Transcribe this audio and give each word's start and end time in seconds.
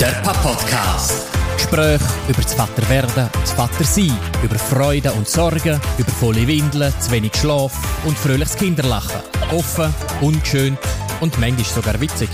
Der 0.00 0.12
Papa-Podcast. 0.22 1.26
Gespräche 1.56 2.04
über 2.28 2.40
das 2.40 2.54
Vaterwerden 2.54 3.24
und 3.24 3.34
das 3.34 3.50
Vatersein, 3.50 4.16
über 4.44 4.56
Freude 4.56 5.12
und 5.12 5.26
Sorgen, 5.26 5.80
über 5.98 6.10
volle 6.12 6.46
Windeln, 6.46 6.92
zu 7.00 7.10
wenig 7.10 7.34
Schlaf 7.34 8.04
und 8.06 8.16
fröhliches 8.16 8.56
Kinderlachen. 8.56 9.20
Offen, 9.50 9.92
ungeschönt 10.20 10.78
und 11.20 11.36
manchmal 11.40 11.64
sogar 11.64 12.00
witzig. 12.00 12.28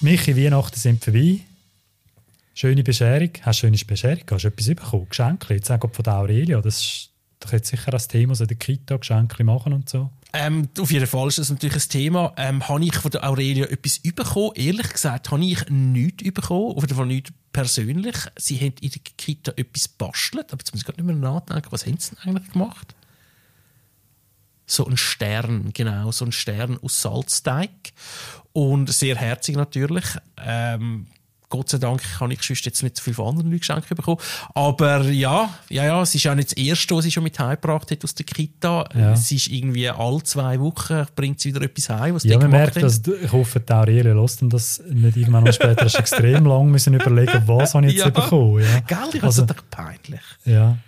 Michi, 0.00 0.34
Weihnachten 0.34 0.80
sind 0.80 1.04
vorbei. 1.04 1.40
Schöne 2.54 2.82
Bescherung. 2.82 3.30
Hast 3.42 3.62
du 3.62 3.66
eine 3.66 3.76
schöne 3.76 3.88
Bescherung? 3.88 4.24
Hast 4.30 4.44
du 4.44 4.48
etwas 4.48 4.66
bekommen? 4.68 5.06
Geschenke? 5.10 5.52
Jetzt 5.52 5.70
auch 5.70 5.80
von 5.80 6.02
der 6.02 6.14
Aurelia. 6.14 6.62
Das 6.62 6.78
ist 6.78 7.10
doch 7.40 7.52
jetzt 7.52 7.68
sicher 7.68 7.92
ein 7.92 8.08
Thema, 8.08 8.34
so 8.34 8.44
in 8.44 8.48
der 8.48 8.56
Kita 8.56 8.96
Geschenke 8.96 9.44
machen 9.44 9.74
und 9.74 9.90
so. 9.90 10.10
Ähm, 10.34 10.68
auf 10.78 10.90
jeden 10.90 11.06
Fall 11.06 11.28
ist 11.28 11.38
das 11.38 11.50
natürlich 11.50 11.76
ein 11.76 11.88
Thema. 11.90 12.32
Ähm, 12.38 12.66
habe 12.66 12.84
ich 12.84 12.94
von 12.94 13.10
der 13.10 13.28
Aurelia 13.28 13.66
etwas 13.66 13.98
bekommen? 13.98 14.52
Ehrlich 14.54 14.88
gesagt, 14.90 15.30
habe 15.30 15.44
ich 15.44 15.68
nichts 15.68 16.24
bekommen. 16.32 16.74
Auf 16.76 16.82
jeden 16.82 16.94
Fall 16.94 17.06
nicht 17.06 17.32
persönlich. 17.52 18.16
Sie 18.36 18.58
haben 18.58 18.74
in 18.80 18.90
der 18.90 19.00
Kita 19.16 19.52
etwas 19.56 19.88
bastelt, 19.88 20.52
aber 20.52 20.60
jetzt 20.60 20.72
muss 20.72 20.80
ich 20.80 20.86
gerade 20.86 21.02
nicht 21.02 21.20
mehr 21.20 21.30
nachdenken, 21.32 21.70
was 21.70 21.86
haben 21.86 21.98
sie 21.98 22.14
denn 22.14 22.36
eigentlich 22.36 22.52
gemacht? 22.52 22.94
So 24.66 24.86
ein 24.86 24.96
Stern, 24.96 25.70
genau, 25.74 26.12
so 26.12 26.24
ein 26.24 26.32
Stern 26.32 26.78
aus 26.82 27.02
Salzteig. 27.02 27.92
Und 28.54 28.90
sehr 28.90 29.16
herzig 29.16 29.56
natürlich. 29.56 30.04
Ähm, 30.38 31.08
Gott 31.52 31.68
sei 31.68 31.76
Dank 31.76 32.02
habe 32.18 32.32
ich 32.32 32.42
sonst 32.42 32.64
jetzt 32.64 32.82
nicht 32.82 32.96
so 32.96 33.02
viel 33.02 33.12
von 33.12 33.28
anderen 33.28 33.50
Leuten 33.50 33.60
Geschenke 33.60 33.94
bekommen. 33.94 34.16
Aber 34.54 35.02
ja, 35.02 35.50
ja, 35.68 35.84
ja, 35.84 36.00
es 36.00 36.14
ist 36.14 36.26
auch 36.26 36.34
nicht 36.34 36.50
das 36.52 36.56
erste, 36.56 36.96
was 36.96 37.04
sie 37.04 37.10
schon 37.10 37.22
mit 37.24 37.38
heimgebracht 37.38 37.90
hat 37.90 38.02
aus 38.02 38.14
der 38.14 38.24
Kita. 38.24 38.88
Ja. 38.94 39.12
Es 39.12 39.30
ist 39.30 39.48
irgendwie 39.48 39.88
alle 39.90 40.22
zwei 40.22 40.58
Wochen 40.60 41.06
bringt 41.14 41.40
sie 41.40 41.50
wieder 41.54 41.60
etwas 41.62 41.90
heim, 41.90 42.14
was 42.14 42.24
Ja, 42.24 42.36
die 42.38 42.42
man 42.42 42.50
merkt, 42.52 42.76
haben. 42.76 42.82
dass, 42.82 43.02
ich 43.06 43.30
hoffe, 43.32 43.60
die 43.60 43.72
Aurelia 43.72 44.14
lässt 44.14 44.40
und 44.40 44.50
das 44.52 44.82
nicht 44.90 45.16
irgendwann 45.18 45.44
noch 45.44 45.52
später 45.52 45.84
hast 45.84 45.94
du 45.94 45.98
extrem 46.00 46.46
lang 46.46 46.70
müssen 46.70 46.94
überlegen, 46.94 47.42
was 47.46 47.74
habe 47.74 47.86
ich 47.86 47.92
jetzt 47.96 48.04
Ja. 48.06 48.10
bekommen. 48.10 48.62
Ja. 48.62 48.80
Gell, 48.80 49.10
ich 49.12 49.22
Also- 49.22 49.44
doch 49.44 49.62
peinlich. 49.70 50.22
Ja. 50.46 50.78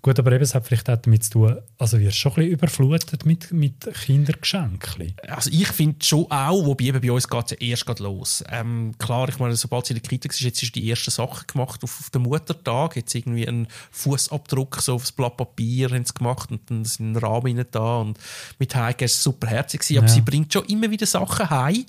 Gut, 0.00 0.18
aber 0.18 0.32
eben, 0.32 0.44
es 0.44 0.54
hat 0.54 0.66
vielleicht 0.66 0.88
auch 0.88 0.96
damit 0.96 1.24
zu 1.24 1.30
tun, 1.30 1.56
also 1.78 1.98
wirst 1.98 2.16
schon 2.18 2.32
ein 2.32 2.36
bisschen 2.36 2.52
überflutet 2.52 3.26
mit, 3.26 3.52
mit 3.52 3.88
Kindergeschenken. 4.04 5.14
Also 5.26 5.50
ich 5.52 5.68
finde 5.68 6.04
schon 6.04 6.30
auch, 6.30 6.64
wobei 6.66 6.84
eben 6.84 7.00
bei 7.00 7.10
uns 7.10 7.28
geht 7.28 7.44
es 7.46 7.50
ja 7.52 7.56
erst 7.68 7.86
gerade 7.86 8.04
los. 8.04 8.44
Ähm, 8.48 8.94
klar, 8.98 9.28
ich 9.28 9.38
meine, 9.38 9.56
sobald 9.56 9.86
sie 9.86 9.94
in 9.94 10.00
der 10.00 10.08
Kita 10.08 10.28
war, 10.28 10.36
jetzt 10.36 10.62
ist 10.62 10.74
die 10.74 10.86
erste 10.88 11.10
Sache 11.10 11.46
gemacht 11.46 11.82
auf, 11.82 11.98
auf 12.00 12.10
den 12.10 12.22
Muttertag. 12.22 12.96
Jetzt 12.96 13.14
irgendwie 13.14 13.48
einen 13.48 13.66
Fußabdruck 13.90 14.76
so 14.80 14.94
aufs 14.94 15.10
Blatt 15.12 15.36
Papier 15.36 15.90
haben 15.90 16.04
sie 16.04 16.14
gemacht 16.14 16.50
und 16.50 16.70
dann 16.70 16.84
sind 16.84 17.16
Rahmen 17.16 17.64
da 17.70 17.98
und 17.98 18.18
mit 18.58 18.74
Heike 18.74 19.04
ist 19.04 19.14
es 19.14 19.22
super 19.22 19.48
herzig 19.48 19.80
gewesen. 19.80 19.98
Aber 19.98 20.06
Ja. 20.06 20.12
sie 20.14 20.20
bringt 20.20 20.52
schon 20.52 20.64
immer 20.66 20.90
wieder 20.90 21.06
Sachen 21.06 21.50
heim. 21.50 21.84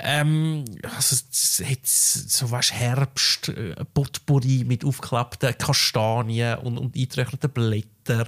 Ähm, 0.00 0.64
also 0.82 1.16
es 1.30 1.62
hat 1.64 1.86
so 1.86 2.50
weißt, 2.50 2.72
Herbst, 2.72 3.48
äh, 3.50 3.76
Potpourri 3.94 4.64
mit 4.64 4.84
aufgeklappten 4.84 5.56
Kastanien 5.56 6.58
und, 6.58 6.78
und 6.78 6.96
eingetrockneten 6.96 7.51
Blätter. 7.52 8.26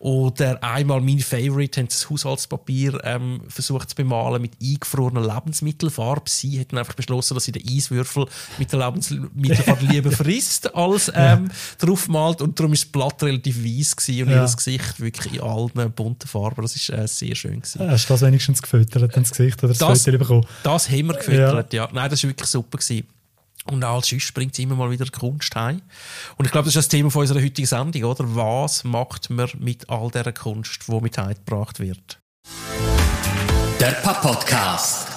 Oder 0.00 0.62
einmal 0.62 1.00
mein 1.00 1.18
Favorite, 1.20 1.80
haben 1.80 1.88
sie 1.88 1.96
das 1.96 2.10
Haushaltspapier 2.10 3.00
ähm, 3.04 3.40
versucht 3.48 3.88
zu 3.90 3.96
bemalen 3.96 4.42
mit 4.42 4.52
eingefrorener 4.62 5.22
Lebensmittelfarbe. 5.34 6.28
Sie 6.28 6.58
hätten 6.58 6.76
einfach 6.76 6.92
beschlossen, 6.94 7.34
dass 7.34 7.44
sie 7.44 7.52
den 7.52 7.66
Eiswürfel 7.66 8.26
mit 8.58 8.70
der 8.72 8.80
Lebensmittelfarbe 8.80 9.86
lieber 9.86 10.10
frisst, 10.12 10.74
als 10.74 11.10
ähm, 11.14 11.50
draufmalt. 11.78 12.42
Und 12.42 12.58
darum 12.60 12.74
ist 12.74 12.84
das 12.84 12.92
Blatt 12.92 13.22
relativ 13.22 13.64
weiss 13.64 13.96
gewesen 13.96 14.24
und 14.28 14.30
Ja. 14.34 14.44
ihr 14.44 14.54
Gesicht 14.54 15.00
wirklich 15.00 15.34
in 15.34 15.40
allen 15.40 15.92
bunten 15.92 16.28
Farben. 16.28 16.60
Das 16.62 16.76
ist 16.76 16.90
äh, 16.90 17.06
sehr 17.08 17.34
schön 17.34 17.60
gewesen. 17.60 17.90
Hast 17.90 18.08
du 18.10 18.14
das 18.14 18.20
wenigstens 18.22 18.60
gefüttert 18.60 19.16
ins 19.16 19.30
Gesicht 19.30 19.58
oder 19.64 19.68
das, 19.72 19.78
Das- 19.78 20.04
Foto 20.04 20.18
bekommen? 20.18 20.46
Das 20.64 20.90
haben 20.90 21.06
wir 21.06 21.14
gefüttert, 21.14 21.72
ja. 21.72 21.88
Nein, 21.92 22.10
das 22.10 22.22
war 22.22 22.30
wirklich 22.30 22.48
super. 22.50 22.76
Gewesen. 22.78 23.06
Und 23.70 23.82
auch 23.84 23.96
als 23.96 24.08
sonst 24.08 24.32
bringt 24.34 24.54
sie 24.54 24.64
immer 24.64 24.74
mal 24.74 24.90
wieder 24.90 25.06
Kunst 25.06 25.54
heim. 25.56 25.80
Und 26.36 26.44
ich 26.44 26.52
glaube, 26.52 26.66
das 26.66 26.76
ist 26.76 26.84
das 26.84 26.88
Thema 26.88 27.10
von 27.10 27.22
unserer 27.22 27.40
heutigen 27.42 27.66
Sendung, 27.66 28.04
oder? 28.04 28.24
Was 28.36 28.84
macht 28.84 29.30
man 29.30 29.48
mit 29.58 29.88
all 29.88 30.10
dieser 30.10 30.32
Kunst, 30.32 30.82
die 30.86 31.00
mit 31.00 31.16
heimgebracht 31.16 31.80
wird? 31.80 32.18
Der 33.80 33.92
Papa-Podcast. 34.02 35.08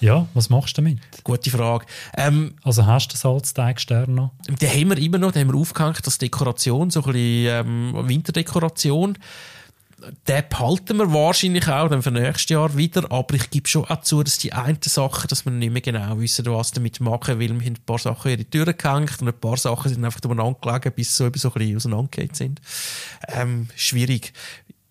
Ja, 0.00 0.26
was 0.34 0.50
machst 0.50 0.76
du 0.76 0.82
damit? 0.82 0.98
Gute 1.24 1.50
Frage. 1.50 1.86
Ähm, 2.16 2.54
Also 2.62 2.84
hast 2.86 3.08
du 3.08 3.14
den 3.14 3.20
Salzteigstern 3.20 4.14
noch? 4.14 4.32
den 4.48 4.68
haben 4.68 4.90
wir 4.90 4.98
immer 4.98 5.18
noch, 5.18 5.32
den 5.32 5.48
haben 5.48 5.54
wir 5.54 5.60
aufgehängt 5.60 6.00
als 6.04 6.18
Dekoration, 6.18 6.90
so 6.90 7.00
ein 7.04 7.12
bisschen 7.12 7.66
ähm, 7.66 8.08
Winterdekoration. 8.08 9.16
Den 10.28 10.44
behalten 10.48 10.98
wir 10.98 11.12
wahrscheinlich 11.12 11.68
auch 11.68 11.88
dann 11.88 12.02
für 12.02 12.10
nächstes 12.10 12.48
Jahr 12.50 12.76
wieder, 12.76 13.10
aber 13.10 13.34
ich 13.34 13.50
gebe 13.50 13.68
schon 13.68 13.84
auch 13.84 14.00
zu, 14.00 14.22
dass 14.22 14.38
die 14.38 14.52
einen 14.52 14.78
Sachen, 14.82 15.28
dass 15.28 15.44
wir 15.44 15.52
nicht 15.52 15.72
mehr 15.72 15.82
genau 15.82 16.18
wissen, 16.18 16.46
was 16.46 16.72
damit 16.72 17.00
machen, 17.00 17.38
weil 17.38 17.48
wir 17.48 17.56
haben 17.56 17.64
ein 17.64 17.78
paar 17.86 17.98
Sachen 17.98 18.32
in 18.32 18.38
die 18.38 18.44
Tür 18.44 18.72
gehängt 18.72 19.20
und 19.20 19.28
ein 19.28 19.40
paar 19.40 19.56
Sachen 19.56 19.92
sind 19.92 20.04
einfach 20.04 20.20
umeinander 20.24 20.58
gelegen, 20.60 20.92
bis 20.94 21.16
sie 21.16 21.24
so, 21.24 21.30
so 21.36 21.48
ein 21.48 21.54
bisschen 21.54 21.76
auseinandergegangen 21.76 22.34
sind. 22.34 22.60
Ähm, 23.28 23.68
schwierig. 23.76 24.32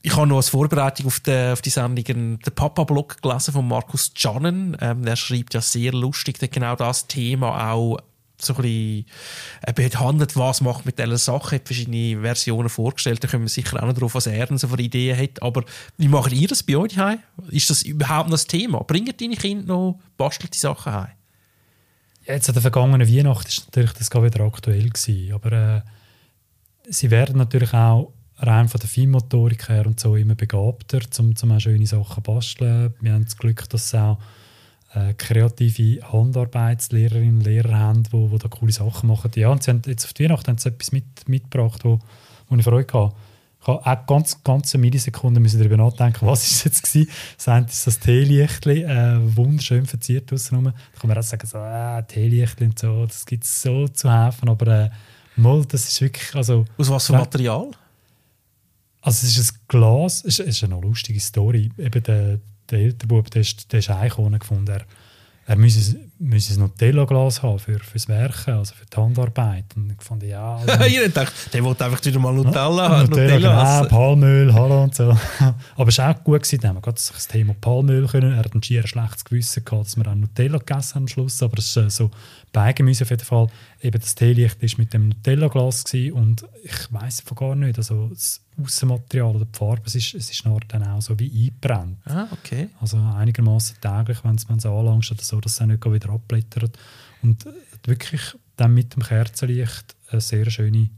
Ich 0.01 0.15
habe 0.15 0.27
noch 0.27 0.37
als 0.37 0.49
Vorbereitung 0.49 1.07
auf 1.07 1.21
die, 1.21 1.51
auf 1.53 1.61
die 1.61 1.69
Sendung 1.69 2.03
den 2.03 2.39
Papa-Blog 2.55 3.21
gelesen 3.21 3.53
von 3.53 3.67
Markus 3.67 4.11
Jannen. 4.17 4.75
Ähm, 4.81 5.05
der 5.05 5.15
schreibt 5.15 5.53
ja 5.53 5.61
sehr 5.61 5.93
lustig, 5.93 6.39
der 6.39 6.49
genau 6.49 6.75
das 6.75 7.07
Thema 7.07 7.71
auch 7.71 7.99
so 8.39 8.53
ein 8.55 8.61
bisschen 8.61 9.05
äh, 9.61 9.73
behandelt, 9.73 10.35
was 10.35 10.61
macht 10.61 10.85
mit 10.85 10.99
dieser 10.99 11.17
Sache, 11.17 11.55
hat 11.55 11.67
verschiedene 11.67 12.21
Versionen 12.21 12.69
vorgestellt, 12.69 13.23
da 13.23 13.27
kommen 13.27 13.43
wir 13.43 13.49
sicher 13.49 13.81
auch 13.81 13.87
noch 13.87 13.93
drauf, 13.93 14.15
was 14.15 14.27
er 14.27 14.47
so 14.57 14.67
für 14.67 14.79
Ideen 14.79 15.17
hat, 15.17 15.41
aber 15.41 15.63
wie 15.97 16.07
macht 16.07 16.31
ihr 16.31 16.47
das 16.47 16.63
bei 16.63 16.75
euch 16.75 16.97
heim? 16.97 17.19
Ist 17.49 17.69
das 17.69 17.83
überhaupt 17.83 18.29
noch 18.29 18.35
das 18.35 18.47
Thema? 18.47 18.79
Bringen 18.83 19.13
deine 19.17 19.35
Kinder 19.35 19.65
noch 19.65 19.99
bastelte 20.17 20.57
Sachen 20.57 20.93
heim? 20.93 21.11
Jetzt 22.25 22.47
an 22.47 22.53
der 22.53 22.61
vergangenen 22.61 23.07
Weihnacht 23.07 23.47
ist 23.47 23.65
natürlich 23.67 23.93
das 23.93 24.09
gerade 24.09 24.33
wieder 24.33 24.45
aktuell 24.45 24.89
gewesen, 24.89 25.33
aber 25.33 25.51
äh, 25.51 25.81
sie 26.89 27.11
werden 27.11 27.37
natürlich 27.37 27.73
auch 27.73 28.13
rein 28.37 28.69
von 28.69 28.79
der 28.79 28.89
Feinmotorik 28.89 29.69
her 29.69 29.85
und 29.85 29.99
so 29.99 30.15
immer 30.15 30.35
begabter, 30.35 30.99
um, 31.19 31.33
um 31.41 31.59
schöne 31.59 31.85
Sachen 31.85 32.15
zu 32.15 32.21
basteln. 32.21 32.93
Wir 32.99 33.13
haben 33.13 33.25
das 33.25 33.37
Glück, 33.37 33.69
dass 33.69 33.89
sie 33.89 34.01
auch 34.01 34.17
äh, 34.93 35.13
kreative 35.13 36.11
Handarbeitslehrerinnen 36.11 37.37
und 37.37 37.45
Lehrer 37.45 37.77
haben, 37.77 38.03
die 38.03 38.11
wo 38.13 38.37
da 38.37 38.47
coole 38.47 38.71
Sachen 38.71 39.07
machen. 39.07 39.31
Ja, 39.35 39.49
und 39.49 39.63
sie 39.63 39.71
haben 39.71 39.81
jetzt 39.85 40.05
auf 40.05 40.13
die 40.13 40.25
Weihnacht 40.25 40.47
haben 40.47 40.57
sie 40.57 40.69
etwas 40.69 40.91
mit, 40.91 41.05
mitgebracht, 41.27 41.83
wo, 41.83 41.99
wo 42.49 42.55
ich 42.55 42.63
Freude 42.63 42.93
hatte. 42.93 43.15
Ich 43.61 43.67
habe 43.67 43.85
auch 43.85 44.05
ganz, 44.07 44.43
ganz 44.43 44.75
eine 44.75 44.81
Millisekunde 44.81 45.39
müssen 45.39 45.57
darüber 45.57 45.77
nachdenken, 45.77 46.27
was 46.27 46.45
ist 46.45 46.65
jetzt 46.65 46.83
gewesen. 46.83 47.09
Das 47.37 47.47
eine 47.47 47.65
ist 47.65 47.87
das 47.87 47.99
Teelichtli, 47.99 48.83
äh, 48.83 49.19
wunderschön 49.35 49.85
verziert 49.85 50.33
außenrum. 50.33 50.65
Da 50.65 50.73
kann 50.99 51.07
man 51.07 51.17
auch 51.17 51.23
sagen, 51.23 51.47
so, 51.47 51.59
äh, 51.59 52.03
Teelichtli 52.03 52.65
und 52.65 52.77
so, 52.77 53.05
das 53.05 53.25
gibt 53.25 53.45
es 53.45 53.61
so 53.61 53.87
zu 53.87 54.11
helfen, 54.11 54.49
aber 54.49 54.67
äh, 54.67 54.89
mal, 55.37 55.63
das 55.65 55.87
ist 55.87 56.01
wirklich, 56.01 56.35
also, 56.35 56.65
Aus 56.77 56.89
was 56.89 57.07
für. 57.07 57.13
Material? 57.13 57.71
also 59.03 59.27
es 59.27 59.37
ist 59.37 59.53
ein 59.53 59.59
Glas, 59.67 60.23
es 60.25 60.39
ist, 60.39 60.47
es 60.47 60.55
ist 60.55 60.63
eine 60.63 60.79
lustige 60.79 61.19
Story. 61.19 61.69
Eben 61.77 62.03
der, 62.03 62.39
der 62.73 62.81
ältere 62.81 63.07
Bub, 63.07 63.29
der 63.31 63.41
ist, 63.41 63.71
der 63.71 63.79
ist 63.79 63.89
Eichhorn 63.89 64.37
gefunden, 64.37 64.67
er, 64.67 64.81
er 65.45 65.55
müsse, 65.57 65.97
müsse 66.19 66.53
ein 66.53 66.59
Nutella-Glas 66.59 67.43
haben 67.43 67.59
für, 67.59 67.79
fürs 67.79 68.07
Werken, 68.07 68.53
also 68.53 68.73
für 68.73 68.85
die 68.85 68.95
Handarbeit. 68.95 69.65
Und 69.75 69.91
ich 69.91 70.01
fand, 70.01 70.23
ja, 70.23 70.55
also, 70.67 70.85
Ihr 70.85 71.03
gedacht, 71.03 71.33
der 71.53 71.63
wollte 71.63 71.85
einfach 71.85 72.03
wieder 72.05 72.19
mal 72.19 72.33
Nutella, 72.33 72.99
Ja, 72.99 73.03
Nutella, 73.03 73.37
genau, 73.37 73.79
essen. 73.79 73.89
Palmöl, 73.89 74.53
hallo 74.53 74.83
und 74.83 74.95
so. 74.95 75.17
Aber 75.75 75.89
es 75.89 75.97
war 75.97 76.15
auch 76.15 76.23
gut, 76.23 76.43
gewesen, 76.43 76.67
haben 76.67 76.77
wir 76.77 76.81
gerade 76.81 76.95
das 76.95 77.27
Thema 77.27 77.53
Palmöl 77.59 78.07
können. 78.07 78.31
Er 78.31 78.39
hat 78.39 78.55
ein 78.55 78.63
schier 78.63 78.87
schlechtes 78.87 79.25
Gewissen 79.25 79.65
gehabt, 79.65 79.85
dass 79.85 79.97
wir 79.97 80.07
auch 80.07 80.15
Nutella 80.15 80.57
gegessen 80.57 80.95
haben 80.95 81.03
am 81.03 81.07
Schluss. 81.09 81.43
Aber 81.43 81.57
es 81.57 81.65
ist 81.65 81.77
äh, 81.77 81.89
so 81.89 82.09
Beigemüse 82.53 83.03
auf 83.03 83.09
jeden 83.09 83.25
Fall. 83.25 83.47
Eben 83.83 83.99
das 83.99 84.15
Teelicht 84.15 84.61
war 84.61 84.69
mit 84.77 84.93
dem 84.93 85.09
Nutella-Glas 85.09 85.83
und 86.13 86.45
ich 86.63 86.91
weiß 86.93 87.21
von 87.21 87.35
gar 87.35 87.55
nicht, 87.55 87.77
also 87.77 88.07
das 88.07 88.41
Außenmaterial 88.63 89.35
oder 89.35 89.45
die 89.45 89.57
Farbe, 89.57 89.81
es 89.85 89.95
ist, 89.95 90.13
es 90.13 90.31
ist 90.31 90.45
dann 90.69 90.87
auch 90.87 91.01
so 91.01 91.19
wie 91.19 91.29
eingebrannt. 91.47 91.97
Ah, 92.05 92.27
okay. 92.31 92.69
Also 92.79 92.97
einigermaßen 92.97 93.75
täglich, 93.81 94.23
wenn 94.23 94.35
es 94.35 94.65
anlangst 94.65 95.11
oder 95.11 95.21
so, 95.21 95.41
dass 95.41 95.59
es 95.59 95.67
nicht 95.67 95.85
wieder 95.85 96.09
abblättert. 96.11 96.77
Und 97.21 97.45
äh, 97.45 97.49
wirklich 97.85 98.21
dann 98.55 98.73
mit 98.73 98.95
dem 98.95 99.03
Kerzenlicht 99.03 99.95
eine 100.09 100.21
sehr 100.21 100.49
schöne 100.49 100.89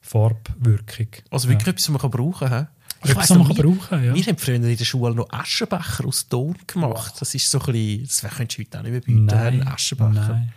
Farbwirkung. 0.00 1.08
Also 1.30 1.48
wirklich 1.48 1.68
etwas, 1.68 1.84
was 1.84 1.88
man 1.90 2.00
kann 2.00 2.10
brauchen 2.10 2.48
kann. 2.48 2.68
Etwas, 3.02 3.16
weiss 3.16 3.30
man 3.30 3.38
noch, 3.40 3.56
wir- 3.56 3.62
brauchen, 3.62 4.04
ja. 4.04 4.14
Wir 4.14 4.24
haben 4.24 4.38
früher 4.38 4.54
in 4.56 4.62
der 4.76 4.84
Schule 4.84 5.14
noch 5.14 5.30
Aschenbecher 5.30 6.06
aus 6.06 6.28
Ton 6.28 6.56
gemacht. 6.66 7.14
Das 7.20 7.34
ist 7.34 7.48
so 7.50 7.60
ein 7.60 7.72
bisschen, 7.72 8.02
das 8.24 8.36
könntest 8.36 8.58
du 8.58 8.62
heute 8.62 8.78
auch 8.78 8.82
nicht 8.82 8.92
mehr 8.92 9.00
bieten, 9.00 9.30
einen 9.30 9.68
Aschenbecher. 9.68 10.10
nein. 10.10 10.52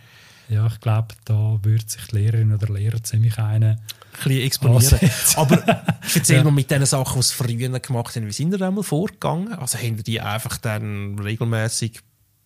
Ja, 0.50 0.66
ich 0.66 0.80
glaube, 0.80 1.08
da 1.24 1.58
würde 1.62 1.84
sich 1.86 2.04
die 2.08 2.16
Lehrerin 2.16 2.52
oder 2.52 2.72
Lehrer 2.72 3.02
ziemlich 3.02 3.38
einen. 3.38 3.78
Ein 3.78 3.80
bisschen 4.24 4.40
exponieren. 4.42 5.10
Aber 5.36 5.56
erzähl 6.14 6.38
Ja. 6.38 6.44
mal 6.44 6.50
mit 6.50 6.70
den 6.70 6.84
Sachen, 6.84 7.20
die 7.20 7.26
sie 7.26 7.34
früher 7.34 7.78
gemacht 7.80 8.16
haben, 8.16 8.26
wie 8.26 8.32
sind 8.32 8.52
ihr 8.52 8.60
einmal 8.66 8.82
vorgegangen? 8.82 9.52
Also 9.54 9.78
haben 9.78 10.02
die 10.02 10.20
einfach 10.20 10.58
dann 10.58 11.18
regelmäßig 11.18 12.00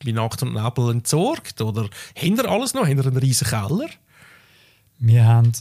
bei 0.04 0.12
Nacht 0.12 0.42
und 0.42 0.52
Nebel 0.52 0.90
entsorgt? 0.90 1.60
Oder 1.62 1.88
haben 2.16 2.36
ihr 2.36 2.48
alles 2.50 2.74
noch? 2.74 2.82
Haben 2.86 2.98
ihr 2.98 3.06
einen 3.06 3.16
riesen 3.16 3.48
Keller? 3.48 3.88
Wir 4.98 5.24
haben 5.24 5.52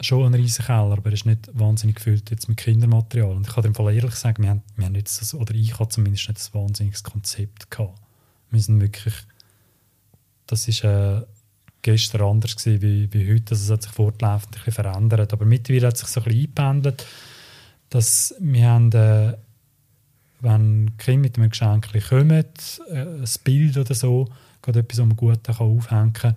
schon 0.00 0.26
einen 0.26 0.34
riesen 0.34 0.64
Keller, 0.64 0.92
aber 0.98 1.06
er 1.06 1.12
ist 1.12 1.24
nicht 1.24 1.48
wahnsinnig 1.52 1.96
gefüllt 1.96 2.30
jetzt 2.30 2.48
mit 2.48 2.58
Kindermaterial. 2.58 3.30
Und 3.30 3.46
ich 3.46 3.54
kann 3.54 3.62
dem 3.62 3.74
Fall 3.74 3.94
ehrlich 3.94 4.14
sagen, 4.16 4.42
wir 4.42 4.50
haben, 4.50 4.62
wir 4.74 4.86
haben 4.86 4.94
jetzt 4.96 5.20
das, 5.20 5.32
oder 5.34 5.54
ich 5.54 5.78
habe 5.78 5.88
zumindest 5.88 6.28
nicht 6.28 6.50
ein 6.52 6.60
wahnsinniges 6.60 7.04
Konzept 7.04 7.70
gehabt. 7.70 7.98
Wir 8.50 8.60
sind 8.60 8.80
wirklich, 8.80 9.14
das 10.46 10.66
ist 10.68 10.82
äh, 10.84 11.22
gestern 11.86 12.22
anders 12.22 12.56
gewesen 12.56 12.82
wie, 12.82 13.12
wie 13.12 13.32
heute, 13.32 13.52
also 13.52 13.64
es 13.64 13.70
hat 13.70 13.82
sich 13.82 13.92
fortlaufend 13.92 14.56
ein 14.56 14.64
bisschen 14.64 14.84
verändert, 14.84 15.32
aber 15.32 15.44
mittlerweile 15.44 15.86
hat 15.86 15.96
sich 15.96 16.08
so 16.08 16.20
ein 16.20 16.24
bisschen 16.24 16.40
eingependelt, 16.40 17.06
dass 17.90 18.34
wir 18.40 18.68
haben, 18.68 18.92
äh, 18.92 19.36
wenn 20.40 20.90
Kinder 20.98 21.20
mit 21.20 21.38
einem 21.38 21.50
Geschenk 21.50 21.88
kommen, 22.08 22.44
äh, 22.90 22.98
ein 22.98 23.24
Bild 23.44 23.76
oder 23.76 23.94
so, 23.94 24.28
gerade 24.62 24.80
etwas, 24.80 24.98
was 24.98 25.06
man 25.06 25.16
gut 25.16 25.48
aufhängen 25.48 26.12
kann, 26.12 26.36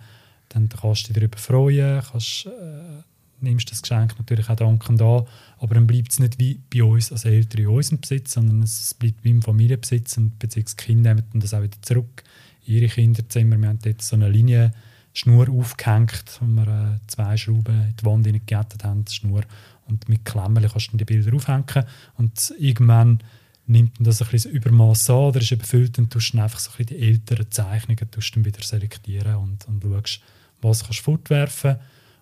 dann 0.50 0.70
kannst 0.70 1.10
du 1.10 1.14
dich 1.14 1.20
darüber 1.20 1.40
freuen, 1.40 2.02
kannst, 2.12 2.46
äh, 2.46 3.02
nimmst 3.42 3.72
das 3.72 3.82
Geschenk 3.82 4.20
natürlich 4.20 4.50
auch 4.50 4.56
dankend 4.56 5.02
an, 5.02 5.26
aber 5.58 5.74
dann 5.74 5.88
bleibt 5.88 6.12
es 6.12 6.20
nicht 6.20 6.38
wie 6.38 6.60
bei 6.72 6.84
uns 6.84 7.12
als 7.12 7.26
Eltern 7.26 7.62
in 7.62 7.68
unserem 7.70 8.02
Besitz, 8.02 8.34
sondern 8.34 8.62
es 8.62 8.94
bleibt 8.94 9.24
wie 9.24 9.32
im 9.32 9.42
Familienbesitz. 9.42 10.18
Und 10.18 10.38
beziehungsweise 10.38 10.76
die 10.76 10.84
Kinder 10.86 11.14
nehmen 11.16 11.40
das 11.40 11.56
auch 11.56 11.64
wieder 11.64 11.82
zurück 11.82 12.24
in 12.68 12.76
ihre 12.76 12.88
Kinderzimmer. 12.88 13.58
Wir 13.58 13.70
haben 13.70 13.80
dort 13.82 14.02
so 14.04 14.16
eine 14.16 14.30
Linie 14.30 14.74
Schnur 15.20 15.50
aufgehängt, 15.50 16.40
wo 16.40 16.46
wir 16.46 16.68
äh, 16.68 17.00
zwei 17.08 17.38
Schrauben 17.38 17.82
in 17.90 17.96
die 17.96 18.06
Wand 18.06 18.26
hineingegettet 18.26 18.84
haben, 18.84 19.06
die 19.06 19.14
Schnur. 19.14 19.42
Und 19.88 20.08
mit 20.08 20.24
Klemmen 20.24 20.68
kannst 20.68 20.94
du 20.94 20.98
die 20.98 21.06
Bilder 21.06 21.36
aufhängen. 21.36 21.86
Und 22.18 22.54
irgendwann 22.58 23.20
nimmt 23.70 23.96
das 24.00 24.22
ein 24.22 24.28
bisschen 24.30 24.52
das 24.52 24.66
Übermaß 24.66 25.10
an 25.12 25.16
oder 25.16 25.42
ist 25.42 25.52
überfüllt 25.52 25.98
und 26.00 26.12
tust 26.12 26.34
dann 26.34 26.42
einfach 26.42 26.60
so 26.60 26.72
ein 26.72 26.78
bisschen 26.78 26.98
die 26.98 27.08
älteren 27.08 27.52
Zeichnungen 27.52 28.12
tust 28.12 28.36
dann 28.36 28.46
wieder 28.46 28.62
selektieren 28.64 29.36
und, 29.36 29.68
und 29.68 29.84
schaust, 29.84 30.22
was 30.62 30.84
kannst 30.84 31.00
du 31.00 31.04
fortwerfen 31.04 31.78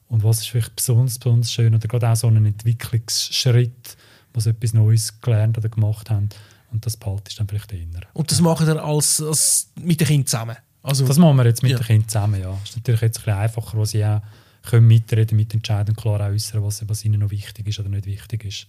und 0.09 0.23
was 0.23 0.39
ist 0.39 0.50
vielleicht 0.50 0.75
besonders, 0.75 1.17
besonders 1.17 1.51
schön 1.51 1.73
oder 1.73 1.88
gerade 1.88 2.09
auch 2.09 2.15
so 2.15 2.27
ein 2.27 2.45
Entwicklungsschritt, 2.45 3.97
wo 4.33 4.39
sie 4.39 4.50
etwas 4.50 4.73
Neues 4.73 5.21
gelernt 5.21 5.57
oder 5.57 5.69
gemacht 5.69 6.09
haben 6.09 6.29
und 6.71 6.85
das 6.85 6.97
behaltest 6.97 7.39
dann 7.39 7.47
vielleicht 7.47 7.71
eher. 7.71 8.01
Und 8.13 8.29
das 8.29 8.41
machen 8.41 8.67
ihr 8.67 8.83
als, 8.83 9.21
als 9.21 9.71
mit 9.79 10.01
den 10.01 10.07
Kindern 10.07 10.27
zusammen? 10.27 10.57
Also, 10.88 11.06
das 11.06 11.18
machen 11.18 11.36
wir 11.36 11.45
jetzt 11.45 11.63
mit 11.63 11.74
ja. 11.74 11.78
den 11.78 11.86
Kindern 11.86 12.07
zusammen, 12.07 12.42
ja. 12.42 12.51
Das 12.51 12.69
ist 12.69 12.75
natürlich 12.78 13.01
jetzt 13.01 13.19
ein 13.19 13.24
bisschen 13.25 13.39
einfacher, 13.39 13.78
wo 13.78 13.86
sie 13.86 14.06
auch 14.06 14.22
können 14.63 14.88
mitreden, 14.88 15.36
mitentscheiden 15.36 15.94
und 15.94 16.01
klar 16.01 16.22
auch 16.22 16.31
äußern, 16.31 16.63
was, 16.63 16.88
was 16.88 17.04
ihnen 17.04 17.19
noch 17.19 17.31
wichtig 17.31 17.68
ist 17.68 17.80
oder 17.80 17.89
nicht 17.89 18.06
wichtig 18.06 18.45
ist. 18.45 18.68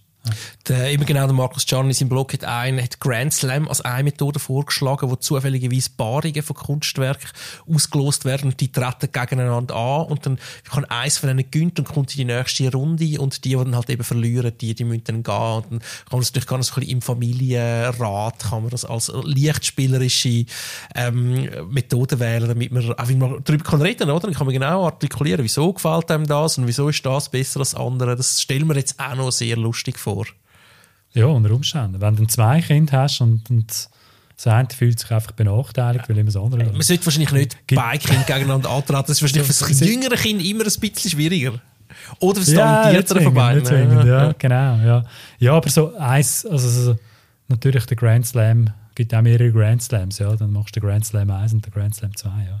Der, 0.67 0.91
eben 0.91 1.05
genau 1.05 1.25
der 1.25 1.33
Markus 1.33 1.65
Can 1.65 1.87
in 1.87 1.93
seinem 1.93 2.09
Blog 2.09 2.33
hat, 2.33 2.43
einen, 2.43 2.83
hat 2.83 2.99
Grand 2.99 3.33
Slam 3.33 3.67
als 3.67 3.81
eine 3.81 4.03
Methode 4.03 4.39
vorgeschlagen, 4.39 5.09
wo 5.09 5.15
zufälligerweise 5.15 5.89
Paarungen 5.95 6.43
von 6.43 6.55
Kunstwerken 6.55 7.29
ausgelost 7.67 8.25
werden 8.25 8.51
und 8.51 8.59
die 8.59 8.71
treten 8.71 9.11
gegeneinander 9.11 9.75
an 9.75 10.05
und 10.07 10.25
dann 10.25 10.39
kann 10.69 10.85
eins 10.85 11.17
von 11.17 11.27
denen 11.27 11.49
gewinnen 11.49 11.73
und 11.77 11.87
kommt 11.87 12.11
in 12.11 12.27
die 12.27 12.33
nächste 12.33 12.71
Runde 12.71 13.19
und 13.19 13.43
die, 13.43 13.49
die 13.49 13.55
dann 13.55 13.75
halt 13.75 13.89
eben 13.89 14.03
verlieren, 14.03 14.53
die, 14.59 14.75
die 14.75 14.83
müssen 14.83 15.03
dann 15.05 15.23
gehen 15.23 15.33
und 15.33 15.71
dann 15.71 15.79
kann 15.79 16.11
man 16.11 16.19
das 16.19 16.29
natürlich 16.29 16.47
ganz 16.47 16.69
ein 16.69 16.75
bisschen 16.75 16.91
im 16.91 17.01
Familienrat 17.01 18.39
kann 18.39 18.61
man 18.61 18.69
das 18.69 18.85
als 18.85 19.11
lichtspielerische 19.23 20.45
ähm, 20.95 21.49
Methode 21.71 22.19
wählen, 22.19 22.47
damit 22.47 22.71
man 22.71 22.93
auch 22.93 23.09
mal 23.11 23.39
darüber 23.43 23.63
kann 23.63 23.81
reden, 23.81 24.09
oder? 24.09 24.27
Dann 24.27 24.33
kann 24.33 24.45
man 24.45 24.53
genau 24.53 24.85
artikulieren, 24.85 25.43
wieso 25.43 25.73
gefällt 25.73 26.11
einem 26.11 26.27
das 26.27 26.57
und 26.57 26.67
wieso 26.67 26.89
ist 26.89 27.05
das 27.05 27.29
besser 27.29 27.61
als 27.61 27.73
andere. 27.73 28.15
Das 28.15 28.41
stellen 28.41 28.67
wir 28.67 28.75
jetzt 28.75 28.99
auch 28.99 29.15
noch 29.15 29.31
sehr 29.31 29.55
lustig 29.55 29.97
vor 29.97 30.08
vor. 30.13 30.25
Ja, 31.13 31.25
unter 31.25 31.51
Umständen. 31.51 31.99
Wenn 31.99 32.15
du 32.15 32.25
zwei 32.25 32.61
Kinder 32.61 33.01
hast 33.01 33.21
und, 33.21 33.49
und 33.49 33.89
das 34.35 34.47
eine 34.47 34.67
fühlt 34.69 34.99
sich 34.99 35.11
einfach 35.11 35.31
benachteiligt, 35.31 36.07
weil 36.07 36.17
immer 36.17 36.31
das 36.31 36.37
andere. 36.37 36.63
Man 36.63 36.81
sollte 36.81 37.05
wahrscheinlich 37.05 37.31
nicht 37.31 37.57
beide 37.73 37.99
Kinder 37.99 38.23
gegeneinander 38.23 38.69
antreten. 38.69 39.03
Das 39.05 39.09
ist 39.09 39.21
wahrscheinlich 39.21 39.51
für 39.51 39.67
das 39.67 39.79
jüngere 39.81 40.15
Kind 40.15 40.41
immer 40.43 40.63
ein 40.63 40.79
bisschen 40.79 41.11
schwieriger. 41.11 41.59
Oder 42.19 42.41
für 42.41 42.45
das 42.45 42.53
talentiertere 42.53 43.21
von 43.21 43.33
beiden. 43.33 44.07
Ja, 44.07 44.31
genau. 44.37 44.77
Ja. 44.77 45.03
ja, 45.39 45.53
aber 45.53 45.69
so 45.69 45.95
eins, 45.95 46.45
also 46.45 46.95
natürlich 47.47 47.85
der 47.85 47.97
Grand 47.97 48.25
Slam, 48.27 48.69
gibt 48.95 49.13
auch 49.13 49.21
mehrere 49.21 49.51
Grand 49.51 49.81
Slams, 49.81 50.19
ja. 50.19 50.35
Dann 50.35 50.51
machst 50.51 50.75
du 50.75 50.79
den 50.79 50.87
Grand 50.87 51.05
Slam 51.05 51.29
1 51.29 51.53
und 51.53 51.65
den 51.65 51.73
Grand 51.73 51.95
Slam 51.95 52.15
2, 52.15 52.29
ja. 52.29 52.59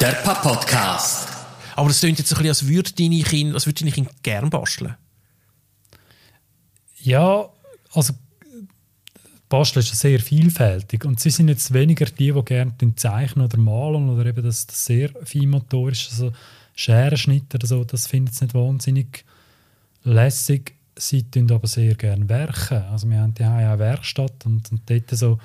Der 0.00 0.12
Papa-Podcast. 0.22 1.35
Aber 1.76 1.88
das 1.88 2.00
klingt 2.00 2.18
jetzt 2.18 2.32
ein 2.32 2.36
bisschen, 2.36 2.48
als 2.48 2.66
würde 2.66 2.92
deine 2.92 3.22
Kinder, 3.22 3.54
als 3.54 3.66
würde 3.66 3.80
deine 3.80 3.92
Kinder 3.92 4.10
gerne 4.22 4.48
basteln. 4.48 4.96
Ja, 7.02 7.50
also 7.92 8.14
Basteln 9.50 9.84
ist 9.84 9.94
sehr 9.94 10.18
vielfältig 10.18 11.04
und 11.04 11.20
sie 11.20 11.28
sind 11.28 11.48
jetzt 11.48 11.74
weniger 11.74 12.06
die, 12.06 12.32
die 12.32 12.44
gerne 12.44 12.72
zeichnen 12.96 13.44
oder 13.44 13.58
malen 13.58 14.08
oder 14.08 14.24
eben 14.24 14.42
das, 14.42 14.66
das 14.66 14.86
sehr 14.86 15.10
feinmotorisch, 15.22 16.08
also 16.10 16.32
Scherenschnitt 16.74 17.54
oder 17.54 17.66
so, 17.66 17.84
das 17.84 18.06
finden 18.06 18.32
sie 18.32 18.44
nicht 18.44 18.54
wahnsinnig 18.54 19.24
lässig. 20.02 20.74
Sie 20.96 21.24
tun 21.24 21.50
aber 21.52 21.66
sehr 21.66 21.94
gerne 21.94 22.26
werken. 22.26 22.84
Also 22.90 23.08
wir 23.08 23.18
haben 23.18 23.34
haben 23.38 23.54
eine 23.54 23.78
Werkstatt 23.78 24.46
und, 24.46 24.72
und 24.72 24.80
dort 24.88 25.10
so 25.10 25.38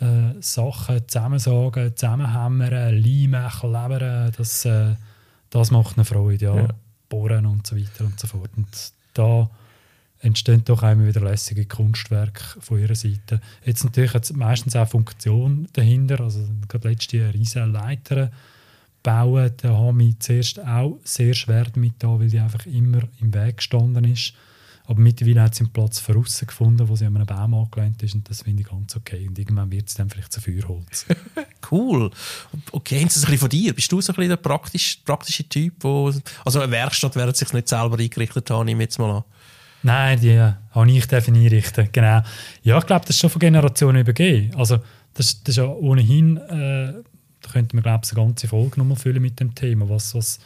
äh, 0.00 0.32
Sachen 0.40 1.06
zusammensagen, 1.06 1.94
zusammenhämmern, 1.94 2.96
leimen, 3.02 3.50
klebern, 3.50 4.32
das 4.36 4.64
äh, 4.64 4.94
das 5.52 5.70
macht 5.70 5.96
eine 5.96 6.04
Freude, 6.04 6.44
ja. 6.44 6.56
ja. 6.56 6.68
Bohren 7.08 7.44
und 7.46 7.66
so 7.66 7.76
weiter 7.76 8.06
und 8.06 8.18
so 8.18 8.26
fort. 8.26 8.50
Und 8.56 8.68
da 9.12 9.50
entstehen 10.20 10.64
doch 10.64 10.82
immer 10.82 11.06
wieder 11.06 11.20
lässige 11.20 11.66
Kunstwerke 11.66 12.42
von 12.60 12.78
ihrer 12.78 12.94
Seite. 12.94 13.40
Jetzt 13.64 13.84
natürlich 13.84 14.14
hat 14.14 14.32
meistens 14.34 14.74
auch 14.76 14.88
Funktion 14.88 15.68
dahinter. 15.74 16.20
Also 16.20 16.40
gerade 16.68 16.88
letzte 16.88 17.18
Jahr 17.18 17.34
riesige 17.34 17.66
Leiter 17.66 18.30
bauen, 19.02 19.50
da 19.58 19.76
haben 19.76 20.00
wir 20.00 20.18
zuerst 20.20 20.60
auch 20.60 20.98
sehr 21.04 21.34
schwer 21.34 21.64
damit 21.64 21.94
da, 21.98 22.18
weil 22.18 22.30
die 22.30 22.38
einfach 22.38 22.64
immer 22.66 23.02
im 23.20 23.34
Weg 23.34 23.58
gestanden 23.58 24.04
ist. 24.04 24.32
Aber 24.92 25.00
mittlerweile 25.00 25.40
hat 25.40 25.54
sie 25.54 25.64
einen 25.64 25.72
Platz 25.72 26.00
für 26.00 26.14
außen 26.14 26.46
gefunden, 26.46 26.86
wo 26.86 26.94
sie 26.96 27.06
an 27.06 27.16
einem 27.16 27.24
Baum 27.24 27.54
angelehnt 27.54 28.02
ist 28.02 28.14
und 28.14 28.28
das 28.28 28.42
finde 28.42 28.60
ich 28.60 28.68
ganz 28.68 28.94
okay. 28.94 29.26
Und 29.26 29.38
irgendwann 29.38 29.70
wird 29.70 29.88
sie 29.88 29.96
dann 29.96 30.10
vielleicht 30.10 30.30
zu 30.30 30.42
Feuerholz. 30.42 31.06
cool. 31.70 32.10
Okay, 32.72 33.00
haben 33.00 33.08
Sie 33.08 33.18
ein 33.18 33.22
bisschen 33.22 33.38
von 33.38 33.48
dir? 33.48 33.72
Bist 33.72 33.90
du 33.90 34.02
so 34.02 34.12
ein 34.12 34.16
bisschen 34.16 34.28
der 34.28 34.36
praktische, 34.36 34.98
praktische 35.02 35.48
Typ? 35.48 35.76
Wo, 35.80 36.12
also 36.44 36.60
eine 36.60 36.70
Werkstatt 36.70 37.16
werden 37.16 37.34
sich 37.34 37.50
nicht 37.54 37.68
selber 37.68 37.98
eingerichtet 37.98 38.50
haben, 38.50 38.66
nehme 38.66 38.82
ich 38.82 38.88
jetzt 38.88 38.98
mal 38.98 39.16
an. 39.16 39.24
Nein, 39.82 40.20
die 40.20 40.28
äh, 40.28 40.52
habe 40.72 40.90
ich 40.90 41.10
einrichten 41.10 41.88
genau. 41.90 42.20
Ja, 42.62 42.76
ich 42.76 42.84
glaube, 42.84 43.06
das 43.06 43.16
ist 43.16 43.20
schon 43.20 43.30
von 43.30 43.40
Generationen 43.40 44.02
übergeben. 44.02 44.54
Also 44.56 44.76
das, 45.14 45.42
das 45.42 45.52
ist 45.52 45.56
ja 45.56 45.68
ohnehin, 45.68 46.36
äh, 46.36 46.92
da 47.40 47.50
könnte 47.50 47.76
man 47.76 47.82
glaube 47.82 48.02
ich 48.04 48.12
eine 48.12 48.26
ganze 48.26 48.46
Folge 48.46 48.78
nochmal 48.78 48.98
füllen 48.98 49.22
mit 49.22 49.40
dem 49.40 49.54
Thema, 49.54 49.88
was, 49.88 50.14
was 50.14 50.38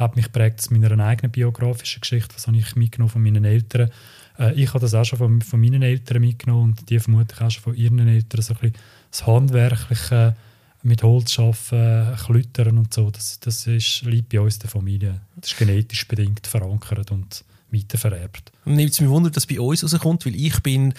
hat 0.00 0.16
mich 0.16 0.32
prägt 0.32 0.60
aus 0.60 0.70
meiner 0.70 0.98
eigenen 1.04 1.30
biografischen 1.30 2.00
Geschichte, 2.00 2.34
was 2.34 2.46
habe 2.46 2.56
ich 2.56 2.74
mitgenommen 2.74 3.10
von 3.10 3.22
meinen 3.22 3.44
Eltern. 3.44 3.90
Äh, 4.38 4.54
ich 4.54 4.70
habe 4.70 4.80
das 4.80 4.94
auch 4.94 5.04
schon 5.04 5.18
von, 5.18 5.42
von, 5.42 5.60
meinen 5.60 5.82
Eltern 5.82 6.20
mitgenommen 6.20 6.70
und 6.70 6.90
die 6.90 6.98
vermutlich 6.98 7.40
auch 7.40 7.50
schon 7.50 7.62
von 7.62 7.74
ihren 7.76 8.08
Eltern, 8.08 8.42
so 8.42 8.54
ein 8.54 8.60
bisschen 8.60 8.76
das 9.10 9.26
Handwerkliche, 9.26 10.34
mit 10.82 11.02
Holz 11.02 11.38
arbeiten, 11.38 12.16
Klüttern 12.16 12.78
und 12.78 12.94
so, 12.94 13.10
das, 13.10 13.38
das 13.40 13.66
ist, 13.66 14.02
liegt 14.02 14.30
bei 14.30 14.40
uns 14.40 14.54
in 14.54 14.60
der 14.60 14.70
Familie. 14.70 15.20
Das 15.36 15.52
ist 15.52 15.58
genetisch 15.58 16.08
bedingt 16.08 16.46
verankert 16.46 17.10
und 17.10 17.44
weitervererbt. 17.72 18.52
Nimmt 18.64 18.92
es 18.92 19.00
mich 19.00 19.08
Wunder, 19.08 19.30
dass 19.30 19.46
bei 19.46 19.60
uns 19.60 19.82
rauskommt, 19.82 20.26
weil 20.26 20.34
ich 20.34 20.60
bin 20.62 20.94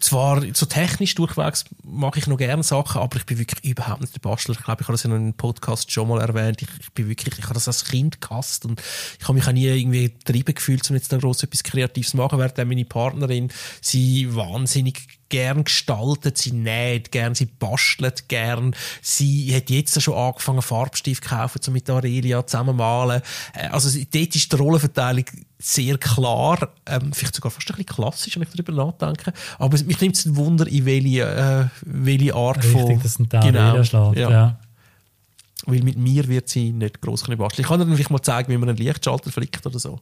zwar 0.00 0.42
so 0.54 0.66
technisch 0.66 1.14
durchwegs 1.14 1.64
mache 1.82 2.18
ich 2.18 2.26
noch 2.26 2.36
gerne 2.36 2.62
Sachen, 2.62 3.00
aber 3.00 3.16
ich 3.16 3.26
bin 3.26 3.38
wirklich 3.38 3.64
überhaupt 3.64 4.00
nicht 4.00 4.14
der 4.14 4.20
Bastler. 4.20 4.54
Ich 4.54 4.64
glaube, 4.64 4.82
ich 4.82 4.88
habe 4.88 4.94
das 4.94 5.04
in 5.04 5.12
einem 5.12 5.34
Podcast 5.34 5.90
schon 5.90 6.08
mal 6.08 6.20
erwähnt. 6.20 6.62
Ich, 6.62 6.68
ich 6.80 6.92
bin 6.92 7.08
wirklich, 7.08 7.38
ich 7.38 7.44
habe 7.44 7.54
das 7.54 7.66
als 7.66 7.84
Kind 7.84 8.20
gehasst 8.20 8.64
und 8.64 8.80
ich 9.18 9.24
habe 9.24 9.34
mich 9.34 9.46
auch 9.46 9.52
nie 9.52 9.66
irgendwie 9.66 10.10
getrieben 10.10 10.54
gefühlt, 10.54 10.88
um 10.88 10.96
jetzt 10.96 11.12
da 11.12 11.18
groß 11.18 11.42
etwas 11.42 11.62
Kreatives 11.62 12.10
zu 12.10 12.16
machen, 12.16 12.38
während 12.38 12.56
meine 12.58 12.84
Partnerin 12.84 13.50
sie 13.80 14.34
wahnsinnig 14.34 15.02
gern 15.34 15.64
gestaltet, 15.64 16.38
sie 16.38 16.52
näht 16.52 17.10
gern, 17.10 17.34
sie 17.34 17.46
bastelt 17.46 18.28
gern. 18.28 18.72
Sie 19.02 19.52
hat 19.52 19.68
jetzt 19.68 20.00
schon 20.00 20.14
angefangen, 20.14 20.62
Farbstift 20.62 21.24
zu 21.24 21.30
kaufen, 21.30 21.60
so 21.60 21.72
mit 21.72 21.90
Aurelia 21.90 22.46
zusammen 22.46 22.76
malen. 22.76 23.20
Äh, 23.52 23.66
also 23.66 23.90
dort 23.98 24.36
ist 24.36 24.52
die 24.52 24.56
Rollenverteilung 24.56 25.24
sehr 25.58 25.98
klar, 25.98 26.68
ähm, 26.86 27.12
vielleicht 27.12 27.34
sogar 27.34 27.50
fast 27.50 27.68
ein 27.68 27.76
bisschen 27.76 27.96
klassisch, 27.96 28.36
wenn 28.36 28.44
ich 28.44 28.50
darüber 28.50 28.84
nachdenke. 28.84 29.32
Aber 29.58 29.76
mich 29.82 30.00
nimmt 30.00 30.14
es 30.14 30.24
ein 30.24 30.36
Wunder, 30.36 30.68
in 30.68 30.86
welche, 30.86 31.24
äh, 31.24 31.82
welche 31.84 32.32
Art 32.32 32.58
Richtig, 32.58 32.80
von... 32.80 33.02
dass 33.02 33.18
ein 33.18 33.28
Teil 33.28 33.50
genau, 33.50 33.82
schlägt, 33.82 34.16
ja. 34.16 34.30
ja. 34.30 34.58
Weil 35.66 35.82
mit 35.82 35.98
mir 35.98 36.28
wird 36.28 36.48
sie 36.48 36.70
nicht 36.70 37.00
gross 37.00 37.24
basteln. 37.24 37.64
Ich 37.64 37.66
kann 37.66 37.80
dir 37.80 37.92
vielleicht 37.92 38.10
mal 38.10 38.22
zeigen, 38.22 38.52
wie 38.52 38.58
man 38.58 38.68
einen 38.68 38.78
Lichtschalter 38.78 39.32
flickt 39.32 39.66
oder 39.66 39.80
so. 39.80 39.98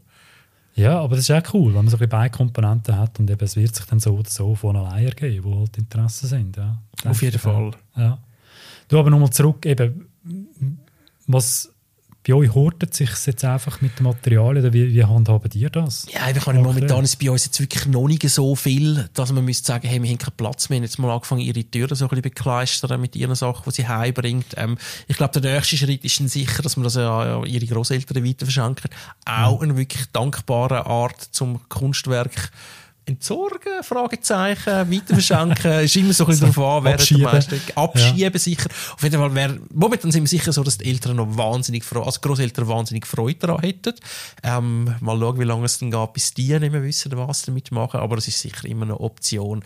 Ja, 0.75 1.01
aber 1.01 1.17
das 1.17 1.29
ist 1.29 1.31
auch 1.31 1.55
cool, 1.55 1.75
wenn 1.75 1.85
man 1.85 1.89
so 1.89 1.99
ein 1.99 2.09
beide 2.09 2.35
Komponenten 2.35 2.97
hat 2.97 3.19
und 3.21 3.31
eben, 3.31 3.45
es 3.45 3.57
wird 3.57 3.75
sich 3.75 3.85
dann 3.87 4.01
so 4.01 4.15
oder 4.15 4.31
so 4.31 4.55
von 4.55 4.77
alleine 4.77 5.09
ergeben, 5.09 5.45
wo 5.45 5.61
halt 5.61 5.77
Interessen 5.77 6.27
sind. 6.27 6.57
Ja. 6.57 6.79
Auf 7.05 7.21
jeden 7.23 7.39
Fall. 7.39 7.73
Ja. 7.97 8.19
Du 8.89 8.99
aber 8.99 9.11
nochmal 9.11 9.31
zurück, 9.31 9.67
eben, 9.67 10.07
was 11.27 11.72
bei 12.27 12.35
euch 12.35 12.55
hortet 12.55 12.95
sich 12.95 13.11
jetzt 13.27 13.45
einfach 13.45 13.81
mit 13.81 13.99
den 13.99 14.05
Materialien 14.05 14.65
oder 14.65 14.73
wie, 14.73 14.95
wie 14.95 15.05
handhaben 15.05 15.51
ihr 15.55 15.71
das? 15.71 16.07
Ja, 16.13 16.31
ich 16.31 16.47
meine, 16.47 16.61
momentan 16.61 17.03
ist 17.03 17.17
bei 17.17 17.31
uns 17.31 17.47
jetzt 17.47 17.59
wirklich 17.59 17.87
noch 17.87 18.07
nicht 18.07 18.29
so 18.29 18.55
viel, 18.55 19.09
dass 19.15 19.33
man 19.33 19.45
müsste 19.45 19.67
sagen, 19.67 19.89
hey, 19.89 20.01
wir 20.01 20.09
haben 20.09 20.19
keinen 20.19 20.37
Platz 20.37 20.69
mehr. 20.69 20.81
Jetzt 20.81 21.01
mal 21.01 21.13
angefangen, 21.13 21.41
ihre 21.41 21.65
Türen 21.65 21.97
so 21.97 22.05
ein 22.05 22.09
bisschen 22.11 22.23
bekleistern 22.23 23.01
mit 23.01 23.17
ihren 23.17 23.35
Sachen, 23.35 23.65
die 23.67 23.71
sie 23.73 23.89
heimbringt. 23.89 24.55
Ähm, 24.57 24.79
ich 25.09 25.17
glaube, 25.17 25.41
der 25.41 25.55
nächste 25.55 25.77
Schritt 25.77 26.05
ist 26.05 26.21
dann 26.21 26.29
sicher, 26.29 26.63
dass 26.63 26.77
man 26.77 26.85
das 26.85 26.95
ja 26.95 27.45
ihre 27.45 27.67
Großeltern 27.67 28.25
weiter 28.25 28.47
verschenken. 28.47 28.91
Auch 29.25 29.57
ja. 29.57 29.61
eine 29.61 29.77
wirklich 29.77 30.07
dankbare 30.13 30.87
Art 30.87 31.21
zum 31.33 31.69
Kunstwerk 31.69 32.53
entsorgen, 33.05 33.83
Fragezeichen, 33.83 34.91
weiterverschenken, 34.91 35.73
ist 35.81 35.97
immer 35.97 36.13
so 36.13 36.25
ein 36.25 36.29
bisschen 36.29 36.53
darauf 36.53 36.79
an, 36.79 36.85
wer 36.85 36.95
abschieben. 36.95 37.23
meisten- 37.25 37.61
abschieben 37.75 38.39
sicher. 38.39 38.69
Auf 38.95 39.03
jeden 39.03 39.19
Fall 39.19 39.35
wäre, 39.35 39.61
momentan 39.75 40.13
sind 40.13 40.23
wir 40.23 40.29
sicher 40.29 40.53
so, 40.53 40.63
dass 40.63 40.79
die 40.79 40.89
Eltern 40.89 41.17
noch 41.17 41.37
wahnsinnig, 41.37 41.85
Freude, 41.85 42.07
also 42.07 42.21
Grosseltern 42.21 42.69
wahnsinnig 42.69 43.07
Freude 43.07 43.39
daran 43.39 43.61
hätten. 43.61 43.95
Ähm, 44.43 44.95
mal 45.01 45.19
schauen, 45.19 45.41
wie 45.41 45.45
lange 45.45 45.65
es 45.65 45.79
dann 45.79 45.91
geht, 45.91 46.13
bis 46.13 46.33
die 46.35 46.59
nicht 46.59 46.73
mehr 46.73 46.83
wissen, 46.83 47.11
was 47.17 47.41
sie 47.41 47.47
damit 47.47 47.73
machen, 47.73 48.01
aber 48.01 48.19
es 48.19 48.29
ist 48.29 48.39
sicher 48.41 48.67
immer 48.67 48.85
eine 48.85 49.01
Option. 49.01 49.65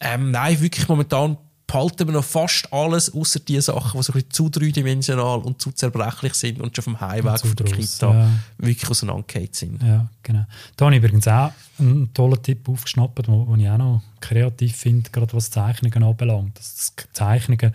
Ähm, 0.00 0.30
nein, 0.30 0.60
wirklich 0.60 0.88
momentan 0.88 1.38
behalten 1.66 2.06
wir 2.06 2.12
noch 2.12 2.24
fast 2.24 2.72
alles, 2.72 3.12
außer 3.12 3.40
die 3.40 3.60
Sachen, 3.60 3.98
die 3.98 4.02
so 4.04 4.12
ein 4.12 4.14
bisschen 4.14 4.30
zu 4.30 4.48
dreidimensional 4.48 5.40
und 5.40 5.60
zu 5.60 5.72
zerbrechlich 5.72 6.34
sind 6.34 6.60
und 6.60 6.74
schon 6.76 6.84
vom 6.84 7.00
Heimweg 7.00 7.40
von 7.40 7.56
der 7.56 7.66
Kita 7.66 8.12
ja. 8.12 8.30
wirklich 8.58 8.88
auseinandergefallen 8.88 9.48
sind. 9.52 9.82
Ja, 9.82 10.08
genau. 10.22 10.46
Da 10.76 10.84
habe 10.84 10.96
ich 10.96 11.02
übrigens 11.02 11.26
auch 11.26 11.50
einen 11.78 12.12
tollen 12.14 12.42
Tipp 12.42 12.68
aufgeschnappt, 12.68 13.26
den 13.26 13.60
ich 13.60 13.68
auch 13.68 13.78
noch 13.78 14.02
kreativ 14.20 14.76
finde, 14.76 15.10
gerade 15.10 15.32
was 15.34 15.50
Zeichnungen 15.50 16.02
anbelangt. 16.02 16.58
Dass 16.58 16.92
du 16.94 17.04
Zeichnungen 17.12 17.74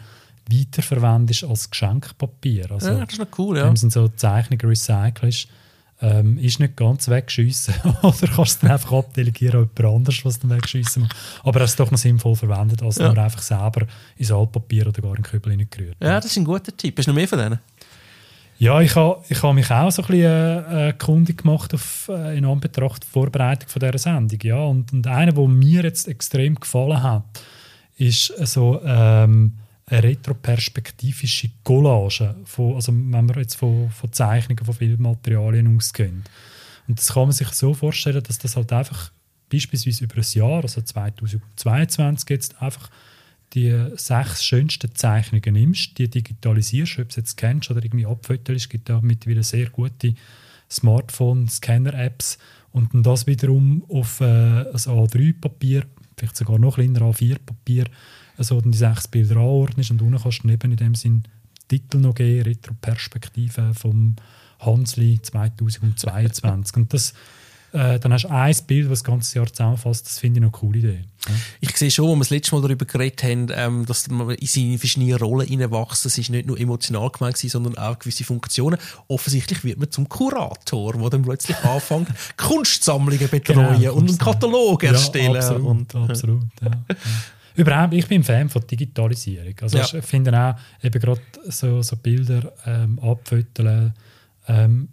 weiterverwendest 0.50 1.44
als 1.44 1.70
Geschenkpapier. 1.70 2.72
Also, 2.72 2.90
ja, 2.90 3.06
das 3.06 3.14
ist 3.14 3.20
noch 3.20 3.40
cool, 3.40 3.58
ja. 3.58 3.66
Dem 3.66 3.76
sind 3.76 3.92
so 3.92 4.08
Zeichnungen 4.08 4.68
recycelst, 4.68 5.48
ähm, 6.01 6.38
ist 6.38 6.60
nicht 6.60 6.75
ganz 6.75 7.08
wegschiessen. 7.08 7.74
Oder 8.01 8.12
kannst 8.17 8.38
du 8.38 8.41
es 8.41 8.60
dann 8.60 8.72
einfach 8.72 8.91
abdelegieren 8.91 9.62
an 9.63 9.70
jemand 9.77 9.96
anderes, 9.98 10.25
was 10.25 10.39
dann 10.39 10.50
wegschiessen 10.50 11.03
muss. 11.03 11.12
Aber 11.43 11.60
er 11.60 11.65
ist 11.65 11.79
doch 11.79 11.91
noch 11.91 11.98
sinnvoll 11.98 12.36
verwendet, 12.36 12.81
als 12.81 12.98
Ja. 12.98 13.13
nur 13.13 13.24
einfach 13.24 13.41
selber 13.41 13.86
ins 14.17 14.31
Altpapier 14.31 14.88
oder 14.88 15.01
gar 15.01 15.12
in 15.12 15.15
den 15.17 15.24
Kübel 15.24 15.51
hineingerührt. 15.51 15.98
Ja, 16.01 16.15
das 16.20 16.25
ist 16.31 16.38
ein 16.38 16.46
guter 16.46 16.75
Tipp. 16.75 16.98
Hast 16.98 17.05
du 17.08 17.12
noch 17.12 17.15
mehr 17.15 17.27
von 17.27 17.39
denen? 17.39 17.60
Ja, 18.58 18.79
ich 18.79 18.96
habe 18.96 19.24
ich 19.27 19.41
ha 19.41 19.53
mich 19.53 19.72
auch 19.72 19.89
so 19.91 20.03
ein 20.03 20.08
bisschen 20.08 20.24
äh, 20.24 20.89
äh, 20.89 20.93
kundig 20.93 21.39
gemacht 21.41 21.74
auf, 21.74 22.10
äh, 22.13 22.38
in 22.38 22.46
Anbetracht 22.46 23.01
der 23.03 23.10
Vorbereitung 23.10 23.67
von 23.70 23.79
dieser 23.79 23.98
Sendung. 23.98 24.39
Ja. 24.43 24.58
Und, 24.58 24.93
und 24.93 25.08
einer, 25.08 25.31
der 25.31 25.48
mir 25.48 25.84
jetzt 25.84 26.08
extrem 26.08 26.55
gefallen 26.55 27.01
hat, 27.01 27.24
ist 27.98 28.27
so 28.48 28.79
ähm, 28.86 29.53
eine 29.88 30.04
retroperspektivische 30.04 31.50
Collage, 31.64 32.36
von, 32.46 32.76
also 32.76 32.92
wenn 32.94 33.30
wir 33.30 33.42
jetzt 33.42 33.56
von, 33.56 33.90
von 33.90 34.12
Zeichnungen 34.12 34.64
von 34.64 34.74
Filmmaterialien 34.74 35.76
ausgehen. 35.76 36.24
Und 36.88 37.00
das 37.00 37.14
kann 37.14 37.24
man 37.24 37.32
sich 37.32 37.50
so 37.50 37.74
vorstellen, 37.74 38.24
dass 38.24 38.40
das 38.40 38.56
halt 38.56 38.72
einfach 38.72 39.12
beispielsweise 39.52 40.06
über 40.06 40.18
ein 40.18 40.26
Jahr, 40.34 40.62
also 40.64 40.82
2022 40.82 42.30
jetzt 42.30 42.62
einfach 42.62 42.90
die 43.54 43.88
sechs 43.96 44.46
schönsten 44.46 44.96
Zeichnungen 44.96 45.54
nimmst, 45.54 45.98
die 45.98 46.10
digitalisierst, 46.10 47.00
ob 47.00 47.10
du 47.10 47.20
jetzt 47.20 47.36
kennst 47.36 47.70
oder 47.70 47.84
irgendwie 47.84 48.06
abfotelst, 48.06 48.66
es 48.66 48.70
gibt 48.70 48.90
da 48.90 49.02
mittlerweile 49.02 49.44
sehr 49.44 49.70
gute 49.70 50.14
Smartphone-Scanner-Apps 50.70 52.38
und 52.72 52.94
dann 52.94 53.04
das 53.04 53.28
wiederum 53.28 53.84
auf 53.90 54.22
äh, 54.22 54.24
ein 54.26 54.66
A3-Papier, 54.74 55.84
vielleicht 56.18 56.38
sogar 56.38 56.60
noch 56.60 56.76
kleiner 56.76 57.02
A4-Papier, 57.02 57.86
also 58.42 58.62
dann 58.62 58.72
die 58.72 58.78
sechs 58.78 59.08
Bilder 59.08 59.38
anordnest 59.38 59.92
und 59.92 60.02
unten 60.02 60.22
kannst 60.22 60.44
du 60.44 60.48
neben 60.48 60.72
in 60.72 60.78
dem 60.78 60.96
Sinn 60.96 61.24
Titel 61.68 62.00
noch 62.00 62.16
geben, 62.16 62.44
Retroperspektive 62.44 63.74
vom 63.74 64.16
Hansli 64.60 65.22
2022 65.22 66.76
und 66.76 66.94
das 66.94 67.14
äh, 67.74 68.00
dann 68.00 68.12
hast 68.12 68.26
du 68.26 68.30
ein 68.30 68.56
Bild, 68.68 68.86
das 68.86 69.00
das 69.00 69.04
ganze 69.06 69.38
Jahr 69.38 69.48
zusammenfasst. 69.48 70.06
Das 70.06 70.20
finde 70.20 70.40
ich 70.40 70.44
eine 70.44 70.52
coole 70.52 70.80
Idee. 70.80 71.06
Ja. 71.28 71.34
Ich 71.62 71.78
sehe 71.78 71.90
schon, 71.90 72.10
als 72.10 72.16
wir 72.16 72.20
das 72.20 72.30
letzte 72.32 72.56
Mal 72.56 72.62
darüber 72.64 72.86
geredet 72.86 73.24
haben, 73.24 73.48
ähm, 73.54 73.86
dass 73.86 74.10
man 74.10 74.32
in 74.32 74.46
seine 74.46 74.78
verschiedenen 74.78 75.16
Rollen 75.16 75.48
hineinwachsen. 75.48 76.10
Es 76.10 76.18
ist 76.18 76.30
nicht 76.30 76.48
nur 76.48 76.60
emotional 76.60 77.10
gemeint, 77.10 77.38
sondern 77.38 77.78
auch 77.78 77.98
gewisse 77.98 78.26
Funktionen. 78.26 78.78
Offensichtlich 79.08 79.64
wird 79.64 79.80
man 79.80 79.90
zum 79.90 80.10
Kurator, 80.10 80.94
der 80.94 81.10
dann 81.10 81.22
plötzlich 81.22 81.58
anfängt, 81.64 82.10
Kunstsammlungen 82.36 83.30
betreuen 83.30 83.80
Genau, 83.80 83.94
und 83.94 84.10
einen. 84.10 84.18
Katalog 84.18 84.84
erstellen. 84.84 85.34
Ja, 85.34 85.40
absolut, 85.40 85.68
und, 85.68 85.96
absolut 85.96 86.44
ja. 86.62 86.72
Überhaupt, 87.55 87.93
ich 87.93 88.08
bin 88.08 88.22
ein 88.22 88.24
Fan 88.24 88.50
von 88.50 88.65
Digitalisierung. 88.65 89.55
Also 89.62 89.77
Ja. 89.77 89.86
ich 89.93 90.05
finde 90.05 90.38
auch 90.39 90.55
eben 90.86 91.00
gerade 91.00 91.22
so, 91.50 91.81
so 91.81 91.96
Bilder 91.98 92.51
ähm, 92.65 93.00
abfoteln, 93.00 93.93
ähm, 94.48 94.89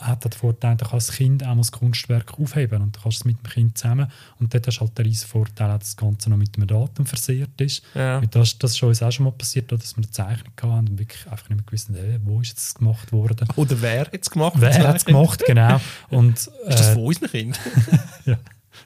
hat 0.00 0.24
den 0.24 0.30
Vorteil, 0.30 0.76
du 0.76 0.84
kannst 0.84 1.08
das 1.08 1.16
Kind 1.16 1.44
auch 1.44 1.56
als 1.56 1.72
Kunstwerk 1.72 2.38
aufheben 2.38 2.82
und 2.82 2.94
du 2.96 3.00
kannst 3.00 3.18
es 3.18 3.24
mit 3.24 3.36
dem 3.38 3.50
Kind 3.50 3.76
zusammen 3.78 4.06
und 4.38 4.54
dort 4.54 4.64
hast 4.68 4.76
du 4.76 4.82
halt 4.82 4.96
den 4.96 5.06
riesen 5.06 5.26
Vorteil, 5.26 5.68
dass 5.70 5.78
das 5.80 5.96
Ganze 5.96 6.30
noch 6.30 6.36
mit 6.36 6.56
einem 6.56 6.68
Datum 6.68 7.04
versehrt 7.04 7.60
ist. 7.60 7.82
Ja. 7.96 8.20
Das, 8.20 8.56
das 8.58 8.74
ist 8.76 8.82
uns 8.84 9.02
auch 9.02 9.10
schon 9.10 9.24
mal 9.24 9.32
passiert, 9.32 9.72
dass 9.72 9.96
wir 9.96 10.04
eine 10.04 10.10
Zeichnung 10.10 10.52
hatten 10.56 10.88
und 10.90 10.98
wirklich 11.00 11.26
einfach 11.28 11.48
nicht 11.48 11.56
mehr 11.58 11.64
gewusst 11.66 11.88
haben, 11.88 11.96
hey, 11.96 12.18
wo 12.22 12.40
ist 12.40 12.56
das 12.56 12.74
gemacht 12.74 13.10
worden. 13.10 13.48
Oder 13.56 13.82
wer 13.82 14.00
hat 14.02 14.10
es 14.22 14.30
gemacht? 14.30 14.54
Wer 14.56 14.86
hat 14.86 14.96
es 14.98 15.04
gemacht, 15.04 15.42
genau. 15.44 15.80
Und, 16.10 16.36
Ist 16.38 16.48
das 16.68 16.88
äh, 16.90 16.94
von 16.94 17.02
unseren 17.02 17.30
Kindern? 17.30 17.60
ja, 18.24 18.38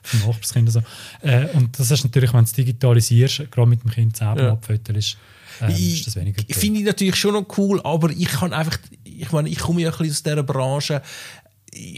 von 0.03 0.19
Nachbarskinder 0.27 0.71
so. 0.71 0.81
Äh, 1.21 1.47
und 1.53 1.77
das 1.79 1.89
ist 1.91 2.03
natürlich, 2.03 2.31
wenn 2.33 2.41
du 2.41 2.45
es 2.45 2.53
digitalisierst, 2.53 3.51
gerade 3.51 3.69
mit 3.69 3.83
dem 3.83 3.89
Kind 3.91 4.17
selber 4.17 4.43
Ja. 4.43 4.51
abfotelst, 4.53 5.17
ähm, 5.61 5.69
ist 5.69 6.07
das 6.07 6.15
weniger 6.15 6.41
Ich 6.47 6.55
finde 6.55 6.79
ich 6.79 6.85
natürlich 6.85 7.15
schon 7.15 7.33
noch 7.33 7.45
cool, 7.57 7.79
aber 7.83 8.09
ich 8.09 8.25
kann 8.27 8.53
einfach, 8.53 8.77
ich 9.03 9.31
meine, 9.31 9.49
ich 9.49 9.59
komme 9.59 9.81
ja 9.81 9.91
ein 9.91 9.97
bisschen 9.97 10.11
aus 10.11 10.23
dieser 10.23 10.43
Branche. 10.43 11.01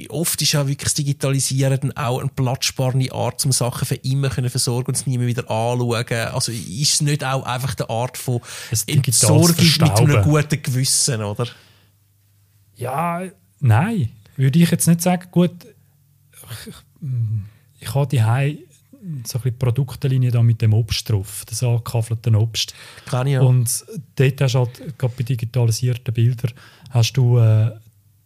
Oft 0.08 0.42
ist 0.42 0.54
ja 0.54 0.66
wirklich 0.66 0.86
das 0.86 0.94
Digitalisieren 0.94 1.78
dann 1.82 1.92
auch 1.98 2.20
eine 2.20 2.30
platzsparende 2.30 3.12
Art, 3.12 3.44
um 3.46 3.52
Sachen 3.52 3.86
für 3.86 3.96
immer 3.96 4.30
können 4.30 4.50
versorgen 4.50 4.88
und 4.88 4.96
es 4.96 5.06
nie 5.06 5.18
mehr 5.18 5.28
wieder 5.28 5.50
anschauen. 5.50 6.06
Also 6.34 6.54
ist 6.54 6.94
es 6.94 7.02
nicht 7.02 7.26
auch 7.26 7.44
einfach 7.44 7.76
eine 7.78 7.90
Art 7.90 8.18
von 8.18 8.40
Entsorgung 8.88 9.56
mit 9.58 9.82
einem 9.82 10.24
guten 10.24 10.62
Gewissen, 10.62 11.22
oder? 11.22 11.48
Ja, 12.78 13.24
nein, 13.60 14.10
würde 14.38 14.60
ich 14.60 14.72
jetzt 14.72 14.88
nicht 14.88 15.02
sagen. 15.02 15.28
Gut, 15.32 15.52
ich, 16.68 16.74
ich 17.86 18.24
habe 18.24 18.56
die 18.56 18.65
so 19.25 19.39
ein 19.44 19.58
Produktlinie 19.58 20.32
da 20.32 20.42
mit 20.42 20.62
dem 20.62 20.74
Obst 20.74 21.10
drauf, 21.10 21.44
das 21.48 21.63
angekaffelten 21.63 22.36
Obst. 22.36 22.74
Kann 23.06 23.27
ich 23.27 23.34
ja. 23.34 23.42
Und 23.42 23.86
dort 24.15 24.42
hast 24.42 24.56
du 24.56 24.60
halt, 24.60 24.98
gerade 24.98 25.13
bei 25.15 25.24
digitalisierten 25.24 26.13
Bildern, 26.13 26.51
hast 26.89 27.13
du 27.13 27.38
äh, 27.38 27.72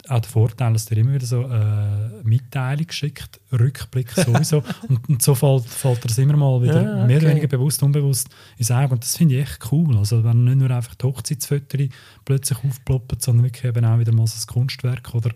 auch 0.07 0.19
den 0.21 0.29
Vorteil, 0.29 0.73
dass 0.73 0.85
dir 0.85 0.97
immer 0.97 1.13
wieder 1.13 1.25
so 1.25 1.43
äh, 1.43 2.23
Mitteilung 2.23 2.89
schickt, 2.89 3.39
Rückblick 3.51 4.11
sowieso. 4.11 4.63
und, 4.87 5.09
und 5.09 5.21
so 5.21 5.35
fällt, 5.35 5.65
fällt 5.65 6.03
dir 6.03 6.07
das 6.07 6.17
immer 6.17 6.37
mal 6.37 6.61
wieder 6.61 6.81
Ja, 6.81 7.05
mehr 7.05 7.17
oder 7.17 7.25
okay. 7.25 7.29
weniger 7.29 7.47
bewusst, 7.47 7.83
unbewusst 7.83 8.29
ins 8.57 8.71
Auge. 8.71 8.93
Und 8.93 9.03
das 9.03 9.17
finde 9.17 9.35
ich 9.35 9.41
echt 9.41 9.71
cool. 9.71 9.97
Also 9.97 10.23
wenn 10.23 10.45
nicht 10.45 10.57
nur 10.57 10.71
einfach 10.71 10.95
die 10.95 11.05
Hochzeitsfotos 11.05 11.89
plötzlich 12.25 12.57
aufploppen, 12.63 13.19
sondern 13.19 13.45
wirklich 13.45 13.65
eben 13.65 13.85
auch 13.85 13.99
wieder 13.99 14.13
mal 14.13 14.27
so 14.27 14.35
ein 14.39 14.47
Kunstwerk 14.47 15.13
oder 15.13 15.31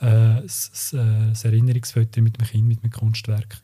äh, 0.00 0.42
das, 0.42 0.70
das, 0.70 0.92
äh, 0.92 1.28
das 1.30 1.44
Erinnerungsfoto 1.44 2.20
mit 2.20 2.38
dem 2.38 2.46
Kind, 2.46 2.66
mit 2.68 2.82
einem 2.82 2.92
Kunstwerk. 2.92 3.58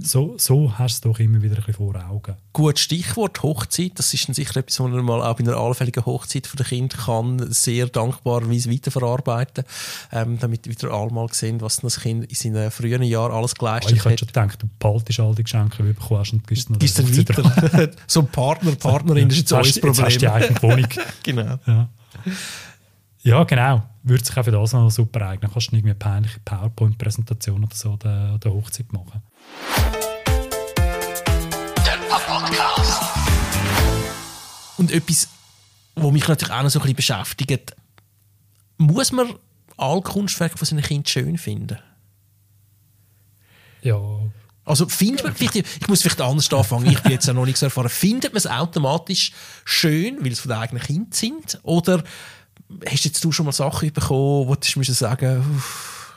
So, 0.00 0.34
so 0.38 0.78
hast 0.78 1.04
du 1.04 1.10
es 1.10 1.14
doch 1.14 1.20
immer 1.20 1.42
wieder 1.42 1.56
ein 1.56 1.64
bisschen 1.64 1.74
vor 1.74 1.94
Augen. 2.08 2.34
Gut, 2.52 2.78
Stichwort 2.78 3.42
Hochzeit. 3.42 3.92
Das 3.96 4.12
ist 4.12 4.26
dann 4.28 4.34
sicher 4.34 4.56
etwas, 4.56 4.80
was 4.80 4.90
man 4.90 5.04
mal 5.04 5.22
auch 5.22 5.36
bei 5.36 5.44
einer 5.44 5.56
allfälligen 5.56 6.04
Hochzeit 6.04 6.46
von 6.46 6.56
der 6.56 6.66
Kind 6.66 6.96
kann 6.96 7.52
sehr 7.52 7.86
dankbarerweise 7.86 8.70
weiterverarbeiten, 8.70 9.64
ähm, 10.12 10.38
damit 10.38 10.66
wieder 10.68 10.92
alle 10.92 11.10
mal 11.10 11.28
sehen, 11.32 11.60
was 11.60 11.76
das 11.76 12.00
Kind 12.00 12.24
in 12.24 12.34
seinen 12.34 12.70
frühen 12.70 13.02
Jahren 13.02 13.32
alles 13.32 13.52
Ah, 13.52 13.58
geleistet 13.58 13.92
ich 13.92 13.98
hätte 14.04 14.10
hat. 14.10 14.18
schon 14.20 14.26
gedacht, 14.28 14.62
du 14.62 14.68
behaltest 14.78 15.20
all 15.20 15.34
die 15.34 15.42
Geschenke, 15.44 15.82
die 15.82 15.88
du 15.88 15.94
bekommen 15.94 16.20
hast 16.20 16.32
und 16.32 16.46
gibst 16.46 16.70
dann 16.70 16.80
weiter. 16.80 17.90
so 18.06 18.20
ein 18.20 18.28
Partner, 18.28 18.72
Partnerin 18.72 19.28
ist 19.28 19.38
jetzt 19.38 19.52
auch 19.52 19.64
ein 19.64 19.72
Problem. 19.72 19.92
Jetzt 19.94 20.02
hast 20.02 20.14
du 20.14 20.18
die 20.18 20.28
eigene 20.28 20.62
Wohnung. 20.62 20.88
genau. 21.22 21.58
ja. 21.66 21.88
Ja, 23.22 23.44
genau. 23.44 23.82
Würde 24.02 24.24
sich 24.24 24.36
auch 24.36 24.44
für 24.44 24.50
das 24.50 24.72
noch 24.72 24.90
super 24.90 25.28
eignen. 25.28 25.50
Kannst 25.52 25.70
du 25.70 25.76
irgendwie 25.76 25.90
eine 25.90 25.98
peinliche 25.98 26.40
PowerPoint-Präsentation 26.40 27.64
oder 27.64 27.74
so 27.74 27.92
an 27.92 28.40
der, 28.42 28.52
Hochzeit 28.52 28.92
machen. 28.92 29.22
Und 34.78 34.90
etwas, 34.90 35.28
was 35.94 36.12
mich 36.12 36.26
natürlich 36.26 36.54
auch 36.54 36.62
noch 36.62 36.70
so 36.70 36.78
ein 36.78 36.82
bisschen 36.82 36.96
beschäftigt, 36.96 37.76
muss 38.78 39.12
man 39.12 39.34
alle 39.76 40.00
Kunstwerke 40.00 40.56
von 40.56 40.66
seinen 40.66 40.82
Kindern 40.82 41.06
schön 41.06 41.36
finden? 41.36 41.78
Ja, 43.82 43.98
Also 44.64 44.88
findet 44.88 45.24
man, 45.24 45.34
vielleicht, 45.34 45.56
ich 45.56 45.88
muss 45.88 46.02
vielleicht 46.02 46.20
anders 46.20 46.52
anfangen, 46.52 46.86
ich 46.86 47.00
bin 47.00 47.12
jetzt 47.12 47.26
ja 47.26 47.32
noch 47.32 47.44
nicht 47.44 47.58
so 47.58 47.66
erfahren, 47.66 47.88
findet 47.88 48.32
man 48.32 48.38
es 48.38 48.46
automatisch 48.46 49.32
schön, 49.64 50.24
weil 50.24 50.32
es 50.32 50.40
von 50.40 50.50
den 50.50 50.58
eigenen 50.58 50.82
Kindern 50.82 51.12
sind? 51.12 51.58
Oder 51.62 52.02
hast 52.86 53.04
jetzt 53.04 53.24
du 53.24 53.32
schon 53.32 53.46
mal 53.46 53.52
Sachen 53.52 53.92
bekommen, 53.92 54.48
wo 54.48 54.54
du 54.54 54.78
müssen 54.78 54.94
sagen, 54.94 55.40
uff, 55.40 56.14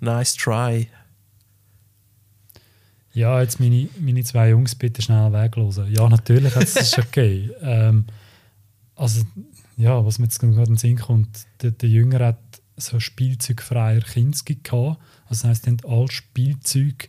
nice 0.00 0.34
try? 0.34 0.88
ja 3.12 3.40
jetzt 3.40 3.60
meine, 3.60 3.88
meine 3.98 4.24
zwei 4.24 4.50
Jungs 4.50 4.74
bitte 4.74 5.02
schnell 5.02 5.32
weglosen. 5.32 5.92
Ja, 5.92 6.08
natürlich, 6.08 6.54
das 6.54 6.76
ist 6.76 6.98
okay. 6.98 7.50
ähm, 7.62 8.04
also, 8.96 9.22
ja, 9.76 10.04
was 10.04 10.18
mir 10.18 10.26
jetzt 10.26 10.40
gerade 10.40 10.58
in 10.58 10.64
den 10.64 10.76
Sinn 10.76 10.98
kommt, 10.98 11.46
der, 11.62 11.70
der 11.72 11.88
Jünger 11.88 12.26
hat 12.26 12.38
so 12.76 13.00
spielzeugfreier 13.00 14.00
Kinski 14.00 14.56
gehabt. 14.62 15.00
Also, 15.28 15.42
das 15.42 15.44
heisst, 15.44 15.66
die 15.66 15.70
haben 15.70 15.80
alle 15.86 16.10
Spielzeug 16.10 17.08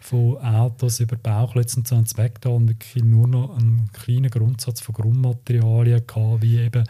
von 0.00 0.38
Autos 0.38 1.00
über 1.00 1.16
Bauchlötze 1.16 1.78
und 1.78 1.88
so 1.88 1.94
ans 1.94 2.16
Weg 2.16 2.40
da 2.40 2.50
und 2.50 2.68
wirklich 2.68 3.04
nur 3.04 3.28
noch 3.28 3.56
einen 3.56 3.90
kleinen 3.92 4.30
Grundsatz 4.30 4.80
von 4.80 4.94
Grundmaterialien 4.94 6.06
gehabt, 6.06 6.42
wie 6.42 6.58
eben 6.58 6.84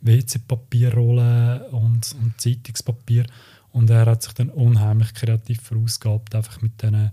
WC-Papierrollen 0.00 1.62
und, 1.70 2.14
und 2.20 2.40
Zeitungspapier. 2.40 3.26
Und 3.72 3.90
er 3.90 4.06
hat 4.06 4.22
sich 4.22 4.32
dann 4.34 4.50
unheimlich 4.50 5.12
kreativ 5.14 5.60
verausgabt, 5.60 6.34
einfach 6.34 6.62
mit 6.62 6.80
diesen 6.80 7.10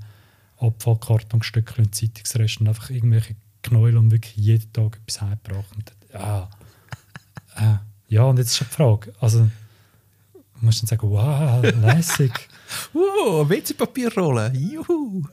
Abfallkartonstückchen 0.57 1.85
und 1.85 1.95
Zeitungsreste 1.95 2.61
und 2.61 2.69
einfach 2.69 2.89
irgendwelche 2.89 3.35
Knäuel 3.63 3.97
und 3.97 4.11
wirklich 4.11 4.35
jeden 4.35 4.71
Tag 4.71 4.97
etwas 4.97 5.21
heimgebracht. 5.21 5.75
Und, 5.75 5.91
ja, 6.13 6.49
äh, 7.57 7.77
ja, 8.07 8.23
und 8.23 8.37
jetzt 8.37 8.51
ist 8.51 8.61
die 8.61 8.65
Frage, 8.65 9.13
also 9.19 9.49
du 10.33 10.65
musst 10.65 10.81
dann 10.81 10.87
sagen, 10.87 11.09
wow, 11.09 11.63
lässig. 11.63 12.31
Wow, 12.93 13.47
WC-Papierrolle, 13.47 14.51
juhu! 14.55 15.23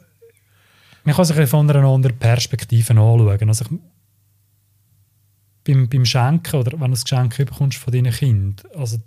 Man 1.04 1.14
kann 1.14 1.24
sich 1.24 1.48
von 1.48 1.70
einer 1.70 1.88
anderen 1.88 2.18
Perspektive 2.18 2.90
anschauen. 2.90 3.48
Also 3.48 3.64
ich, 3.64 3.80
beim, 5.64 5.88
beim 5.88 6.04
Schenken 6.04 6.56
oder 6.56 6.72
wenn 6.72 6.90
du 6.92 6.96
ein 6.98 7.02
Geschenk 7.02 7.36
bekommst 7.36 7.78
von 7.78 7.92
deinen 7.92 8.12
Kind, 8.12 8.62
also 8.74 8.98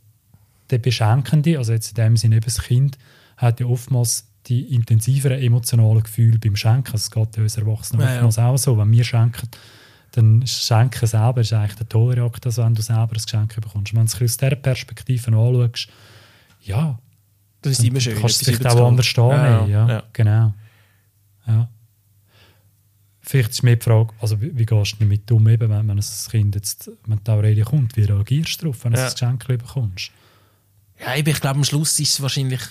der 0.69 0.77
Beschenkende, 0.77 1.57
also 1.57 1.73
jetzt 1.73 1.89
in 1.89 1.95
dem 2.03 2.17
Sinne 2.17 2.35
eben 2.37 2.45
das 2.45 2.61
Kind, 2.61 2.97
hat 3.37 3.59
ja 3.59 3.65
oftmals 3.65 4.27
die 4.47 4.73
intensiveren 4.75 5.39
emotionalen 5.41 6.03
Gefühle 6.03 6.37
beim 6.39 6.55
Schenken. 6.55 6.91
Also 6.93 6.97
es 7.03 7.11
geht 7.11 7.37
ja 7.37 7.43
uns 7.43 7.57
Erwachsenen 7.57 8.01
Ja, 8.01 8.07
ja. 8.07 8.13
oftmals 8.15 8.39
auch 8.39 8.57
so. 8.57 8.77
Wenn 8.77 8.91
wir 8.91 9.03
schenken, 9.03 9.47
dann 10.11 10.45
Schenken 10.45 11.07
selber 11.07 11.41
ist 11.41 11.53
eigentlich 11.53 11.75
der 11.75 11.89
tolle 11.89 12.21
Akt, 12.21 12.45
als 12.45 12.57
wenn 12.57 12.75
du 12.75 12.81
selber 12.81 13.13
ein 13.13 13.21
Geschenk 13.23 13.55
bekommst. 13.55 13.93
Wenn 13.93 14.05
du 14.05 14.11
es 14.13 14.21
aus 14.21 14.37
dieser 14.37 14.55
Perspektive 14.55 15.27
anschaust, 15.35 15.87
ja, 16.61 16.99
Das 17.61 17.73
ist 17.79 17.83
immer 17.85 17.99
schön. 17.99 18.19
kannst 18.19 18.45
du 18.45 18.51
überzukommen. 18.51 18.83
auch 18.83 18.87
anders. 18.89 19.13
Ja, 19.15 19.65
ja, 19.65 19.87
ja. 19.89 20.03
genau. 20.13 20.53
Ja. 21.47 21.67
Vielleicht 23.33 23.49
ist 23.49 23.63
mir 23.63 23.75
die 23.77 23.83
Frage, 23.83 24.13
also 24.21 24.39
wie, 24.39 24.55
wie 24.55 24.63
gehst 24.63 24.93
du 24.93 24.97
damit 24.99 25.31
um, 25.31 25.47
eben, 25.47 25.67
wenn, 25.67 25.87
wenn 25.87 25.97
ein 25.97 26.29
Kind 26.29 26.53
jetzt, 26.53 26.91
wenn 27.07 27.19
die 27.23 27.31
Aurelie 27.31 27.63
kommt, 27.63 27.97
wie 27.97 28.03
reagierst 28.03 28.61
du 28.61 28.65
darauf, 28.65 28.85
wenn 28.85 28.93
du 28.93 28.99
Ja. 28.99 29.07
ein 29.07 29.11
Geschenk 29.11 29.47
bekommst? 29.47 30.11
Ja, 30.99 31.15
eben, 31.15 31.29
ich 31.29 31.41
glaube, 31.41 31.55
am 31.55 31.63
Schluss 31.63 31.99
ist 31.99 32.13
es 32.13 32.21
wahrscheinlich 32.21 32.61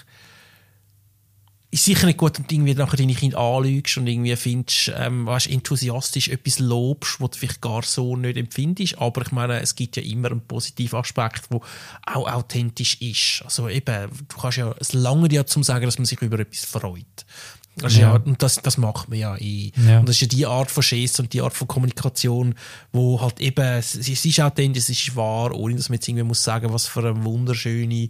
ist 1.73 1.85
sicher 1.87 2.07
nicht 2.07 2.19
gut, 2.19 2.39
wenn 2.39 2.47
du 2.47 2.55
irgendwie 2.55 2.75
nachher 2.75 2.97
deine 2.99 3.15
Kinder 3.15 3.39
anlügst 3.39 3.97
und 3.97 4.07
irgendwie 4.07 4.37
findest, 4.37 4.93
ähm, 4.95 5.27
weißt, 5.27 5.49
enthusiastisch 5.49 6.29
etwas 6.29 6.61
lobst, 6.61 7.21
was 7.21 7.31
du 7.31 7.39
vielleicht 7.39 7.61
gar 7.61 7.83
so 7.83 8.15
nicht 8.17 8.37
empfindest. 8.37 8.99
Aber 8.99 9.23
ich 9.23 9.33
meine, 9.33 9.59
es 9.61 9.75
gibt 9.75 9.97
ja 9.97 10.03
immer 10.05 10.31
einen 10.31 10.47
positiven 10.47 11.01
Aspekt, 11.01 11.51
der 11.51 11.61
auch 12.07 12.31
authentisch 12.31 13.01
ist. 13.01 13.43
Also 13.45 13.69
eben, 13.69 14.11
du 14.29 14.37
kannst 14.37 14.59
ja, 14.59 14.73
es 14.79 14.93
lange 14.93 15.33
ja 15.33 15.45
zum 15.45 15.65
sagen, 15.65 15.87
dass 15.87 15.99
man 15.99 16.05
sich 16.05 16.21
über 16.23 16.39
etwas 16.39 16.67
freut. 16.67 17.27
Das 17.77 17.93
ist 17.95 17.99
ja. 18.01 18.13
Ja. 18.15 18.21
und 18.21 18.43
das, 18.43 18.57
das 18.57 18.77
macht 18.77 19.09
man 19.09 19.19
ja 19.19 19.35
eh. 19.37 19.73
Ja. 19.87 20.01
Und 20.01 20.09
das 20.09 20.17
ist 20.17 20.23
ja 20.23 20.29
die 20.29 20.45
Art 20.47 20.71
von 20.71 20.83
Geste 20.83 21.23
und 21.23 21.33
die 21.33 21.41
Art 21.41 21.55
von 21.55 21.67
Kommunikation, 21.67 22.55
wo 22.93 23.21
halt 23.21 23.41
eben, 23.41 23.65
es, 23.65 23.95
es 23.95 24.25
ist 24.25 24.41
authentisch, 24.41 24.85
es 24.85 24.91
ist 24.91 25.17
wahr, 25.17 25.55
ohne 25.55 25.77
dass 25.77 25.89
man 25.89 25.95
jetzt 25.97 26.07
irgendwie 26.07 26.25
muss 26.25 26.45
sagen, 26.45 26.73
was 26.73 26.87
für 26.87 27.01
eine 27.01 27.25
wunderschöne, 27.25 28.09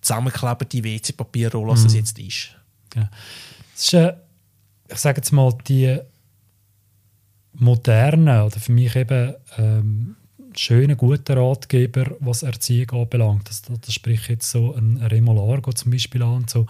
zusammenklebende 0.00 0.82
WC-Papierrolle 0.84 1.78
Mhm. 1.78 1.82
das 1.84 1.94
jetzt 1.94 2.18
ist. 2.18 2.56
Ja. 2.94 3.10
Es 3.76 3.84
ist, 3.84 3.92
äh, 3.94 4.14
ich 4.90 4.98
sage 4.98 5.18
jetzt 5.18 5.32
mal, 5.32 5.52
die 5.68 5.98
modernen 7.54 8.42
oder 8.42 8.58
für 8.58 8.72
mich 8.72 8.96
eben 8.96 9.34
ähm, 9.58 10.16
schönen, 10.56 10.96
guten 10.96 11.36
Ratgeber, 11.38 12.16
was 12.20 12.42
Erziehung 12.42 12.90
anbelangt. 13.02 13.48
Das, 13.48 13.62
das, 13.62 13.80
das 13.80 13.94
spricht 13.94 14.28
jetzt 14.28 14.50
so 14.50 14.74
ein 14.74 14.96
Remo 14.98 15.32
Largo 15.34 15.72
zum 15.72 15.90
Beispiel 15.92 16.22
an, 16.22 16.46
so, 16.48 16.66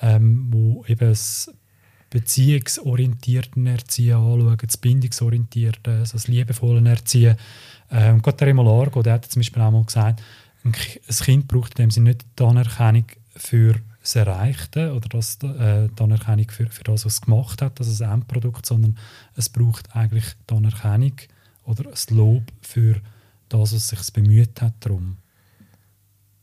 ähm, 0.00 0.48
wo 0.50 0.84
eben 0.86 1.08
das 1.08 1.52
beziehungsorientierten 2.12 3.66
Erziehen 3.66 4.16
anschauen, 4.16 4.56
das 4.60 4.76
bindungsorientierte, 4.76 5.90
also 5.90 6.12
das 6.12 6.28
liebevolle 6.28 6.88
Erziehen. 6.88 7.36
Ähm, 7.90 8.22
gerade 8.22 8.36
der 8.36 8.46
Remo 8.48 8.62
Largo, 8.62 9.02
der 9.02 9.14
hat 9.14 9.24
zum 9.26 9.40
Beispiel 9.40 9.62
auch 9.62 9.70
mal 9.70 9.84
gesagt, 9.84 10.22
ein 10.64 10.72
Ki- 10.72 11.00
ein 11.08 11.16
Kind 11.16 11.48
braucht 11.48 11.78
in 11.78 11.84
dem 11.86 11.90
Sinne 11.90 12.10
nicht 12.10 12.24
die 12.38 12.44
Anerkennung 12.44 13.06
für 13.34 13.74
das 14.00 14.16
Erreichte 14.16 14.92
oder 14.94 15.08
das, 15.08 15.38
äh, 15.42 15.88
die 15.88 16.02
Anerkennung 16.02 16.50
für, 16.50 16.66
für 16.66 16.84
das, 16.84 17.04
was 17.04 17.14
es 17.14 17.20
gemacht 17.20 17.62
hat, 17.62 17.80
also 17.80 17.90
das 17.90 18.00
Endprodukt, 18.00 18.66
sondern 18.66 18.98
es 19.36 19.48
braucht 19.48 19.94
eigentlich 19.96 20.24
die 20.48 20.54
Anerkennung 20.54 21.14
oder 21.64 21.84
das 21.84 22.10
Lob 22.10 22.44
für 22.60 23.00
das, 23.48 23.60
was 23.60 23.72
es 23.72 23.88
sich 23.88 24.12
bemüht 24.12 24.60
hat 24.60 24.74
darum. 24.80 25.16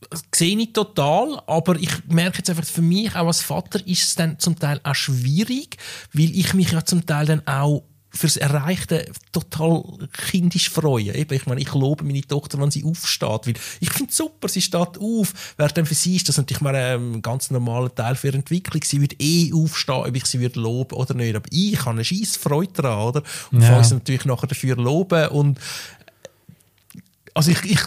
Das 0.10 0.24
sehe 0.34 0.58
ich 0.58 0.74
total, 0.74 1.42
aber 1.46 1.76
ich 1.76 1.92
merke 2.08 2.38
jetzt 2.38 2.50
einfach, 2.50 2.64
für 2.64 2.82
mich 2.82 3.14
auch 3.16 3.28
als 3.28 3.42
Vater 3.42 3.86
ist 3.86 4.04
es 4.04 4.16
dann 4.16 4.40
zum 4.40 4.58
Teil 4.58 4.80
auch 4.84 4.96
schwierig, 4.96 5.78
weil 6.14 6.32
ich 6.36 6.54
mich 6.54 6.72
ja 6.72 6.86
zum 6.86 7.06
Teil 7.06 7.26
dann 7.26 7.46
auch 7.46 7.84
fürs 8.12 8.38
Erreichte 8.38 9.06
total 9.32 9.84
kindisch 10.12 10.70
freue. 10.70 11.14
Eben, 11.14 11.34
ich 11.34 11.46
meine, 11.46 11.62
ich 11.62 11.72
lobe 11.74 12.04
meine 12.04 12.22
Tochter, 12.22 12.60
wenn 12.60 12.72
sie 12.72 12.84
aufsteht, 12.84 13.46
weil 13.46 13.54
ich 13.80 13.92
finde 13.92 14.10
es 14.10 14.18
super, 14.18 14.48
sie 14.48 14.62
steht 14.62 14.98
auf. 15.00 15.34
Während 15.58 15.78
dann 15.78 15.86
für 15.86 15.94
sie 15.94 16.16
ist 16.16 16.28
das 16.28 16.38
natürlich 16.38 16.62
mal 16.62 16.76
ein 16.76 17.22
ganz 17.22 17.52
normaler 17.52 17.94
Teil 17.94 18.16
für 18.16 18.34
Entwicklung. 18.34 18.82
Sie 18.84 19.00
würde 19.00 19.16
eh 19.20 19.54
aufstehen, 19.54 20.06
ob 20.08 20.16
ich 20.16 20.26
sie 20.26 20.40
würde 20.40 20.60
loben 20.60 20.96
oder 20.96 21.14
nicht. 21.14 21.36
Aber 21.36 21.46
ich 21.52 21.80
habe 21.82 21.92
eine 21.92 22.04
scheisse 22.04 22.40
Freude 22.40 22.74
daran, 22.74 23.08
oder? 23.10 23.24
Und 23.52 23.62
Ja. 23.62 23.74
ja. 23.74 23.84
sie 23.84 23.94
natürlich 23.94 24.26
nachher 24.26 24.48
dafür 24.48 24.76
loben 24.76 25.28
und 25.30 25.60
also 27.34 27.52
ich, 27.52 27.64
ich, 27.64 27.80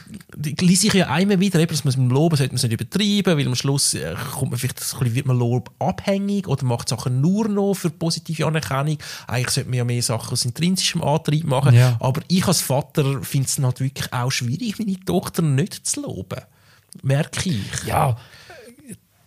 ich 0.46 0.60
lese 0.60 0.86
ich 0.86 0.94
ja 0.94 1.08
einmal 1.08 1.40
wieder, 1.40 1.58
eben, 1.60 1.70
dass 1.70 1.84
man 1.84 1.90
es 1.90 1.96
mit 1.96 2.08
dem 2.08 2.14
Loben 2.14 2.36
sollte 2.36 2.52
man 2.52 2.56
es 2.56 2.62
nicht 2.62 2.72
übertreiben, 2.72 3.36
weil 3.38 3.46
am 3.46 3.54
Schluss 3.54 3.94
äh, 3.94 4.14
kommt 4.34 4.50
man 4.52 4.58
vielleicht, 4.58 4.78
bisschen- 4.78 5.14
wird 5.14 5.26
man 5.26 5.38
Lob 5.38 5.70
abhängig 5.78 6.46
oder 6.48 6.64
macht 6.64 6.88
Sachen 6.88 7.20
nur 7.20 7.48
noch 7.48 7.74
für 7.74 7.90
positive 7.90 8.46
Anerkennung. 8.46 8.98
Eigentlich 9.26 9.50
sollte 9.50 9.70
man 9.70 9.78
ja 9.78 9.84
mehr 9.84 10.02
Sachen 10.02 10.32
aus 10.32 10.44
intrinsischem 10.44 11.02
Antrieb 11.02 11.44
machen. 11.46 11.74
Ja. 11.74 11.96
Aber 12.00 12.22
ich 12.28 12.46
als 12.46 12.60
Vater 12.60 13.22
finde 13.22 13.48
es 13.48 13.58
halt 13.58 13.80
wirklich 13.80 14.12
auch 14.12 14.30
schwierig, 14.30 14.78
meine 14.78 14.98
Tochter 15.00 15.42
nicht 15.42 15.86
zu 15.86 16.02
loben. 16.02 16.40
Merke 17.02 17.50
ich. 17.50 17.84
Ja, 17.86 18.16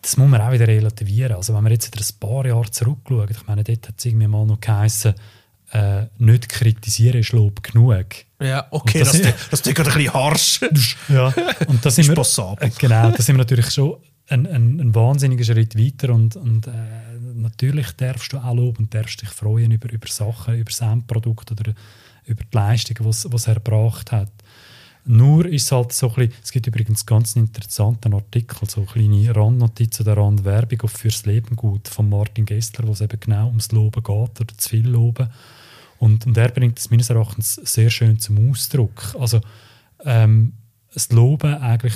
das 0.02 0.16
muss 0.16 0.28
man 0.30 0.40
auch 0.40 0.52
wieder 0.52 0.68
relativieren. 0.68 1.32
Also 1.36 1.52
wenn 1.54 1.62
man 1.64 1.72
jetzt 1.72 1.92
wieder 1.92 2.04
ein 2.04 2.20
paar 2.20 2.46
Jahre 2.46 2.70
zurückschaut, 2.70 3.30
ich 3.30 3.46
meine, 3.46 3.64
dort 3.64 3.88
hat 3.88 3.94
es 3.98 4.04
irgendwie 4.04 4.28
mal 4.28 4.46
noch 4.46 4.60
geheißen, 4.60 5.14
äh, 5.72 6.06
nicht 6.18 6.48
kritisieren 6.48 7.18
ist 7.18 7.32
Lob 7.32 7.62
genug. 7.62 8.06
Ja, 8.40 8.66
okay, 8.70 8.98
Und 9.00 9.06
das 9.08 9.20
das, 9.20 9.34
das, 9.50 9.62
das 9.62 9.74
gerade 9.74 9.90
ein 9.90 9.96
bisschen 9.96 10.14
harsch. 10.14 10.60
Ja, 11.08 11.32
und 11.66 11.84
da 11.84 11.90
sind 11.90 12.02
Ist 12.02 12.08
wir, 12.08 12.14
passabel. 12.14 12.70
genau, 12.78 13.10
da 13.10 13.22
sind 13.22 13.34
wir 13.34 13.38
natürlich 13.38 13.70
schon 13.70 13.96
ein, 14.28 14.46
ein, 14.46 14.80
ein 14.80 14.94
wahnsinniger 14.94 15.44
Schritt 15.44 15.78
weiter 15.78 16.12
und, 16.12 16.36
und 16.36 16.66
äh, 16.66 16.70
natürlich 17.34 17.92
darfst 17.92 18.32
du 18.32 18.38
auch 18.38 18.54
loben 18.54 18.84
und 18.84 18.94
darfst 18.94 19.22
dich 19.22 19.28
freuen 19.28 19.70
über, 19.72 19.90
über 19.90 20.08
Sachen, 20.08 20.54
über 20.54 20.70
das 20.70 20.80
Endprodukt 20.80 21.50
oder 21.52 21.72
über 22.24 22.42
die 22.44 22.56
Leistungen, 22.56 23.04
was 23.04 23.46
er 23.46 23.54
erbracht 23.54 24.12
hat. 24.12 24.32
Nur 25.08 25.46
ist 25.46 25.64
es 25.64 25.72
halt 25.72 25.92
so 25.92 26.08
ein 26.08 26.14
bisschen, 26.14 26.34
es 26.42 26.50
gibt 26.50 26.66
übrigens 26.66 27.06
ganz 27.06 27.36
einen 27.36 27.46
interessanten 27.46 28.12
Artikel, 28.12 28.68
so 28.68 28.80
eine 28.80 28.90
kleine 28.90 29.36
Randnotiz 29.36 30.00
oder 30.00 30.16
Randwerbung 30.16 30.80
auf 30.82 30.92
«Fürs 30.92 31.24
Leben 31.26 31.54
gut» 31.54 31.86
von 31.86 32.08
Martin 32.08 32.44
Gessler, 32.44 32.86
wo 32.86 32.92
es 32.92 33.00
eben 33.00 33.20
genau 33.20 33.46
ums 33.46 33.70
Loben 33.70 34.02
geht 34.02 34.40
oder 34.40 34.58
zu 34.58 34.68
viel 34.68 34.88
Loben. 34.88 35.30
Und, 35.98 36.26
und 36.26 36.36
er 36.36 36.48
bringt 36.48 36.78
es 36.78 36.90
meines 36.90 37.10
Erachtens 37.10 37.54
sehr 37.54 37.88
schön 37.88 38.18
zum 38.18 38.50
Ausdruck. 38.50 39.14
Also 39.18 39.40
ähm, 40.04 40.54
das 40.92 41.12
Loben 41.12 41.54
eigentlich 41.54 41.94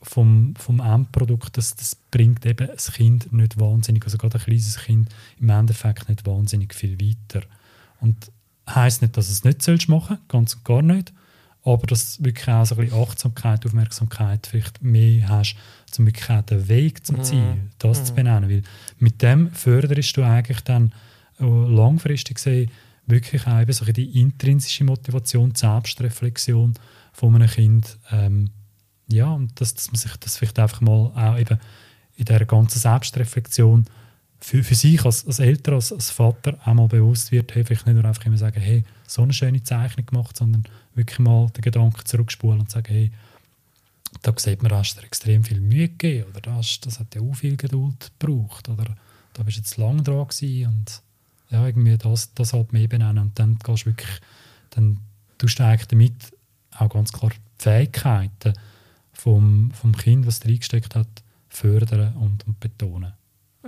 vom, 0.00 0.54
vom 0.56 0.80
Endprodukt, 0.80 1.56
das, 1.56 1.76
das 1.76 1.96
bringt 1.96 2.46
eben 2.46 2.68
das 2.68 2.92
Kind 2.92 3.32
nicht 3.32 3.60
wahnsinnig, 3.60 4.04
also 4.04 4.16
gerade 4.16 4.38
ein 4.38 4.44
kleines 4.44 4.78
Kind 4.78 5.08
im 5.38 5.50
Endeffekt 5.50 6.08
nicht 6.08 6.26
wahnsinnig 6.26 6.74
viel 6.74 6.98
weiter. 7.00 7.44
Und 8.00 8.32
heisst 8.68 9.02
nicht, 9.02 9.16
dass 9.16 9.28
es 9.28 9.44
nicht 9.44 9.62
sollst 9.62 9.88
machen, 9.88 10.18
ganz 10.28 10.54
und 10.54 10.64
gar 10.64 10.82
nicht, 10.82 11.12
aber 11.72 11.86
dass 11.86 12.16
du 12.16 12.24
wirklich 12.24 12.48
auch 12.48 12.64
so 12.64 12.74
ein 12.74 12.84
bisschen 12.84 13.02
Achtsamkeit, 13.02 13.66
Aufmerksamkeit 13.66 14.46
vielleicht 14.46 14.82
mehr 14.82 15.28
hast, 15.28 15.56
um 15.98 16.06
wirklich 16.06 16.30
auch 16.30 16.42
den 16.42 16.68
Weg 16.68 17.06
zum 17.06 17.22
Ziel, 17.22 17.56
das 17.78 18.04
zu 18.04 18.14
benennen. 18.14 18.48
Weil 18.48 18.62
mit 18.98 19.22
dem 19.22 19.50
förderst 19.52 20.16
du 20.16 20.22
eigentlich 20.22 20.60
dann 20.60 20.92
äh, 21.40 21.44
langfristig 21.44 22.36
gesehen 22.36 22.70
wirklich 23.08 23.46
auch 23.46 23.60
eben 23.60 23.72
so 23.72 23.84
ein 23.84 23.92
die 23.92 24.20
intrinsische 24.20 24.84
Motivation, 24.84 25.52
die 25.52 25.58
Selbstreflexion 25.58 26.74
von 27.12 27.34
einem 27.34 27.48
Kind. 27.48 27.98
Ähm, 28.10 28.50
ja, 29.08 29.32
und 29.32 29.58
dass, 29.60 29.74
dass 29.74 29.88
man 29.88 29.96
sich 29.96 30.14
das 30.18 30.36
vielleicht 30.36 30.58
einfach 30.58 30.82
mal 30.82 31.10
auch 31.14 31.38
eben 31.38 31.58
in 32.16 32.24
dieser 32.26 32.44
ganzen 32.44 32.78
Selbstreflexion 32.78 33.86
für, 34.40 34.62
für 34.62 34.74
sich 34.74 35.04
als, 35.04 35.26
als 35.26 35.38
Eltern, 35.38 35.74
als, 35.74 35.92
als 35.92 36.10
Vater 36.10 36.58
auch 36.64 36.74
mal 36.74 36.86
bewusst 36.86 37.32
wird, 37.32 37.54
hey, 37.54 37.64
vielleicht 37.64 37.86
nicht 37.86 37.94
nur 37.94 38.04
einfach 38.04 38.24
immer 38.26 38.36
sagen, 38.36 38.60
hey, 38.60 38.84
so 39.06 39.22
eine 39.22 39.32
schöne 39.32 39.62
Zeichnung 39.62 40.06
gemacht, 40.06 40.36
sondern 40.36 40.64
wirklich 40.98 41.18
mal 41.20 41.48
den 41.50 41.62
Gedanken 41.62 42.04
zurückspulen 42.04 42.60
und 42.60 42.70
sagen, 42.70 42.92
hey, 42.92 43.10
da 44.22 44.32
sieht 44.36 44.62
man, 44.62 44.72
hast 44.72 44.96
du 44.96 45.02
extrem 45.02 45.44
viel 45.44 45.60
Mühe 45.60 45.88
gegeben 45.88 46.28
oder 46.30 46.40
das, 46.40 46.80
das 46.80 46.98
hat 46.98 47.14
ja 47.14 47.20
auch 47.22 47.34
viel 47.34 47.56
Geduld 47.56 48.10
gebraucht 48.18 48.68
oder 48.68 48.94
da 49.34 49.42
bist 49.42 49.56
du 49.56 49.60
jetzt 49.60 49.76
lang 49.76 50.02
dran 50.04 50.26
gewesen 50.28 50.66
und 50.66 51.02
ja, 51.50 51.66
irgendwie 51.66 51.96
das, 51.96 52.34
das 52.34 52.52
halt 52.52 52.72
mehr 52.72 52.88
benennen 52.88 53.18
und 53.18 53.38
dann 53.38 53.58
gehst 53.58 53.82
du 53.84 53.90
wirklich, 53.90 54.20
dann 54.70 54.98
tust 55.38 55.58
du 55.58 55.64
eigentlich 55.64 55.88
damit 55.88 56.14
auch 56.76 56.90
ganz 56.90 57.12
klar 57.12 57.30
die 57.30 57.62
Fähigkeiten 57.62 58.54
vom, 59.12 59.70
vom 59.72 59.96
Kind, 59.96 60.26
was 60.26 60.40
er 60.40 60.50
eingesteckt 60.50 60.94
hat, 60.94 61.08
fördern 61.48 62.14
und, 62.14 62.46
und 62.46 62.60
betonen. 62.60 63.12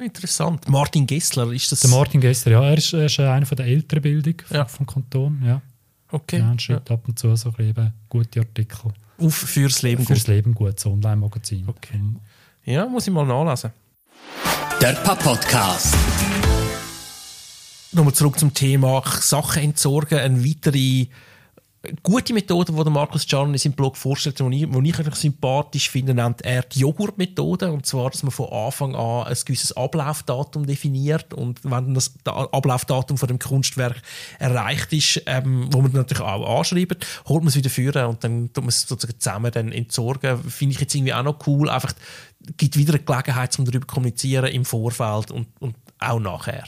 Interessant. 0.00 0.68
Martin 0.68 1.06
Gessler, 1.06 1.50
ist 1.52 1.72
das... 1.72 1.80
Der 1.80 1.90
Martin 1.90 2.20
Gester, 2.20 2.52
ja, 2.52 2.62
er 2.62 2.78
ist, 2.78 2.92
er 2.92 3.06
ist 3.06 3.20
einer 3.20 3.44
von 3.44 3.56
der 3.56 3.66
älteren 3.66 4.02
Bildung 4.02 4.34
Ja. 4.50 4.64
vom 4.64 4.86
Kanton, 4.86 5.42
ja. 5.44 5.60
Okay. 6.12 6.38
Ja, 6.40 6.51
Ja. 6.53 6.59
schreibt 6.59 6.90
ab 6.90 7.07
und 7.09 7.18
zu 7.18 7.35
so 7.37 7.53
eben 7.59 7.92
gute 8.09 8.40
Artikel. 8.40 8.92
Auf 9.18 9.35
fürs 9.35 9.83
Leben 9.83 10.05
Fürs 10.07 10.20
gut. 10.20 10.29
Leben 10.29 10.55
gut, 10.55 10.81
so 10.81 10.92
Online-Magazin. 10.92 11.64
Okay. 11.68 12.01
Ja, 12.64 12.87
muss 12.87 13.07
ich 13.07 13.12
mal 13.12 13.27
nachlesen. 13.27 13.70
Der 14.81 14.92
Papa-Podcast. 14.94 15.94
nochmal 17.92 18.14
zurück 18.14 18.38
zum 18.38 18.55
Thema 18.55 19.03
Sachen 19.20 19.62
entsorgen, 19.64 20.18
eine 20.18 20.44
weitere 20.44 21.07
gute 22.02 22.34
Methode, 22.34 22.72
die 22.72 22.90
Markus 22.90 23.26
Can 23.26 23.52
in 23.52 23.58
seinem 23.58 23.72
Blog 23.72 23.96
vorstellt, 23.96 24.38
die 24.38 24.64
ich, 24.64 24.98
ich 24.98 25.14
sympathisch 25.14 25.88
finde, 25.88 26.12
nennt 26.12 26.42
er 26.42 26.62
die 26.62 26.80
Joghurt-Methode. 26.80 27.72
Und 27.72 27.86
zwar, 27.86 28.10
dass 28.10 28.22
man 28.22 28.32
von 28.32 28.52
Anfang 28.52 28.94
an 28.94 29.26
ein 29.26 29.36
gewisses 29.44 29.76
Ablaufdatum 29.76 30.66
definiert. 30.66 31.32
Und 31.32 31.60
wenn 31.64 31.94
das 31.94 32.12
Ablaufdatum 32.24 33.16
von 33.16 33.28
dem 33.28 33.38
Kunstwerk 33.38 34.02
erreicht 34.38 34.92
ist, 34.92 35.22
ähm, 35.26 35.68
wo 35.72 35.80
man 35.80 35.92
natürlich 35.92 36.22
auch 36.22 36.58
anschreibt, 36.58 37.06
holt 37.26 37.42
man 37.42 37.48
es 37.48 37.56
wieder 37.56 37.70
führen 37.70 38.06
und 38.06 38.24
dann 38.24 38.52
tut 38.52 38.64
man 38.64 38.68
es 38.68 38.82
sozusagen 38.82 39.18
zusammen 39.18 39.50
dann 39.50 39.72
entsorgen. 39.72 40.38
Finde 40.50 40.74
ich 40.74 40.80
jetzt 40.80 40.94
irgendwie 40.94 41.14
auch 41.14 41.22
noch 41.22 41.46
cool. 41.46 41.70
Einfach 41.70 41.94
gibt 42.58 42.76
wieder 42.76 42.94
eine 42.94 43.02
Gelegenheit, 43.02 43.58
um 43.58 43.64
darüber 43.64 43.86
zu 43.86 43.94
kommunizieren 43.94 44.46
im 44.46 44.64
Vorfeld 44.66 45.30
und, 45.30 45.48
und 45.60 45.76
auch 45.98 46.20
nachher. 46.20 46.64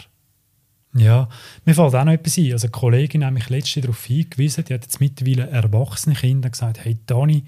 Ja, 0.95 1.29
mir 1.65 1.75
fällt 1.75 1.95
auch 1.95 2.05
noch 2.05 2.13
etwas 2.13 2.37
ein. 2.37 2.53
Also 2.53 2.67
eine 2.67 2.73
Kollegin 2.73 3.25
hat 3.25 3.33
mich 3.33 3.49
letztens 3.49 3.83
darauf 3.83 4.05
hingewiesen, 4.05 4.65
die 4.65 4.75
hat 4.75 4.83
jetzt 4.83 5.01
mittlerweile 5.01 5.49
erwachsene 5.49 6.15
Kinder 6.15 6.51
gesagt, 6.51 6.85
hey 6.85 6.99
Dani, 7.07 7.45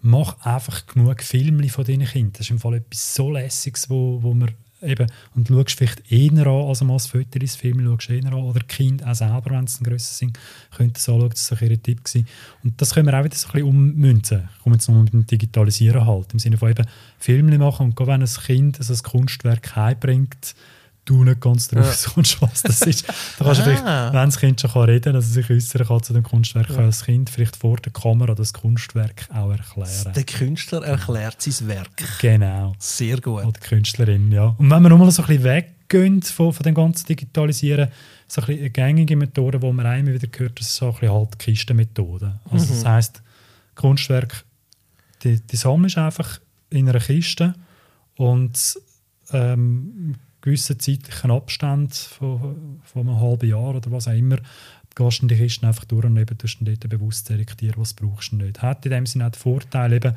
mach 0.00 0.44
einfach 0.44 0.86
genug 0.86 1.22
Filme 1.22 1.68
von 1.68 1.84
diesen 1.84 2.04
Kindern. 2.04 2.32
Das 2.32 2.42
ist 2.42 2.50
im 2.50 2.60
Fall 2.60 2.74
etwas 2.74 3.14
so 3.14 3.30
Lässiges, 3.30 3.90
wo, 3.90 4.22
wo 4.22 4.32
man 4.34 4.50
eben, 4.80 5.10
und 5.34 5.48
du 5.48 5.54
schaust 5.54 5.78
vielleicht 5.78 6.12
eher 6.12 6.46
an, 6.46 6.68
also 6.68 6.84
mal 6.84 6.94
das 6.94 7.06
Foto 7.06 7.38
ins 7.38 7.56
Film 7.56 7.84
schaust 7.84 8.10
eher 8.10 8.26
an, 8.26 8.34
oder 8.34 8.60
Kind 8.60 9.04
auch 9.04 9.14
selber, 9.14 9.50
wenn 9.50 9.66
sie 9.66 9.82
grösser 9.82 10.14
sind, 10.14 10.38
könnte 10.76 10.98
es 10.98 11.08
anschauen, 11.08 11.30
das 11.30 11.50
war 11.50 11.62
ihr 11.62 11.82
Tipp. 11.82 12.04
Gewesen. 12.04 12.28
Und 12.62 12.80
das 12.80 12.94
können 12.94 13.06
wir 13.06 13.18
auch 13.18 13.24
wieder 13.24 13.36
so 13.36 13.48
ein 13.48 13.52
bisschen 13.52 13.68
ummünzen. 13.68 14.48
Ich 14.56 14.62
komme 14.62 14.76
jetzt 14.76 14.88
noch 14.88 15.02
mit 15.02 15.12
dem 15.12 15.26
Digitalisieren 15.26 16.06
halt, 16.06 16.32
im 16.32 16.38
Sinne 16.38 16.58
von 16.58 16.70
eben 16.70 16.86
Filme 17.18 17.58
machen 17.58 17.86
und 17.86 18.06
wenn 18.06 18.22
ein 18.22 18.28
Kind 18.28 18.78
also 18.78 18.92
ein 18.92 19.02
Kunstwerk 19.02 19.74
heimbringt, 19.74 20.54
du 21.04 21.24
nicht 21.24 21.40
ganz 21.40 21.68
drauf 21.68 22.04
ja. 22.06 22.12
kommst, 22.12 22.40
was 22.40 22.62
das 22.62 22.82
ist. 22.82 23.08
Da 23.38 23.44
kannst 23.44 23.60
du 23.60 23.64
vielleicht, 23.64 23.84
ah. 23.84 24.12
wenn 24.12 24.26
das 24.26 24.38
Kind 24.38 24.60
schon 24.60 24.70
kann 24.70 24.84
reden 24.84 25.04
kann, 25.04 25.16
also 25.16 25.28
sich 25.28 25.50
äußern 25.50 25.86
kann 25.86 26.02
zu 26.02 26.12
dem 26.12 26.22
Kunstwerk, 26.22 26.68
ja. 26.70 26.76
kann 26.76 26.86
das 26.86 27.04
Kind 27.04 27.30
vielleicht 27.30 27.56
vor 27.56 27.76
der 27.76 27.92
Kamera 27.92 28.34
das 28.34 28.52
Kunstwerk 28.52 29.28
auch 29.32 29.50
erklären. 29.50 30.12
Der 30.14 30.24
Künstler 30.24 30.84
erklärt 30.84 31.40
sein 31.42 31.68
Werk. 31.68 32.20
Genau. 32.20 32.74
Sehr 32.78 33.20
gut. 33.20 33.44
Oder 33.44 33.52
die 33.52 33.60
Künstlerin, 33.60 34.32
ja. 34.32 34.54
Und 34.58 34.70
wenn 34.70 34.82
wir 34.82 34.88
nochmal 34.88 35.10
so 35.10 35.22
ein 35.22 35.28
bisschen 35.28 35.44
weggehen 35.44 36.22
von, 36.22 36.52
von 36.52 36.62
dem 36.62 36.74
ganzen 36.74 37.06
Digitalisieren, 37.06 37.88
so 38.26 38.40
ein 38.40 38.46
bisschen 38.46 38.72
gängige 38.72 39.16
Methode, 39.16 39.58
die 39.58 39.72
man 39.72 39.98
immer 39.98 40.14
wieder 40.14 40.28
gehört, 40.28 40.58
das 40.58 40.68
ist 40.68 40.76
so 40.76 40.86
ein 40.86 40.92
bisschen 40.92 41.12
halt 41.12 41.38
Kistenmethode. 41.38 42.40
Also 42.50 42.66
mhm. 42.66 42.68
das 42.68 42.84
heisst, 42.84 43.22
Kunstwerk, 43.74 44.44
die, 45.22 45.40
die 45.40 45.56
sammelst 45.56 45.98
einfach 45.98 46.40
in 46.70 46.88
einer 46.88 47.00
Kiste 47.00 47.54
und 48.16 48.78
ähm, 49.32 50.14
gewissen 50.44 50.78
zeitlichen 50.78 51.30
Abstand 51.30 51.94
von, 51.94 52.80
von 52.84 53.08
einem 53.08 53.18
halben 53.18 53.48
Jahr 53.48 53.74
oder 53.74 53.90
was 53.90 54.08
auch 54.08 54.12
immer, 54.12 54.36
gehst 54.94 55.22
du 55.22 55.26
die 55.26 55.36
Kisten 55.36 55.64
einfach 55.64 55.86
durch 55.86 56.04
und 56.04 56.18
eben 56.18 56.36
tust 56.36 56.60
du 56.60 56.64
dort 56.66 56.88
bewusst 56.88 57.26
selektieren, 57.26 57.80
was 57.80 57.94
brauchst 57.94 58.32
du 58.32 58.36
nicht. 58.36 58.60
Hat 58.60 58.84
in 58.84 58.92
dem 58.92 59.06
Sinne 59.06 59.26
auch 59.26 59.30
den 59.30 59.40
Vorteil, 59.40 59.94
eben, 59.94 60.14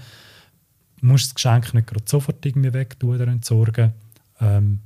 musst 1.01 1.27
das 1.27 1.35
Geschenk 1.35 1.73
nicht 1.73 1.87
gerade 1.87 2.03
sofort 2.05 2.45
irgendwie 2.45 2.73
wegtun 2.73 3.15
oder 3.15 3.27
entsorgen. 3.27 3.93
Ähm, 4.41 4.79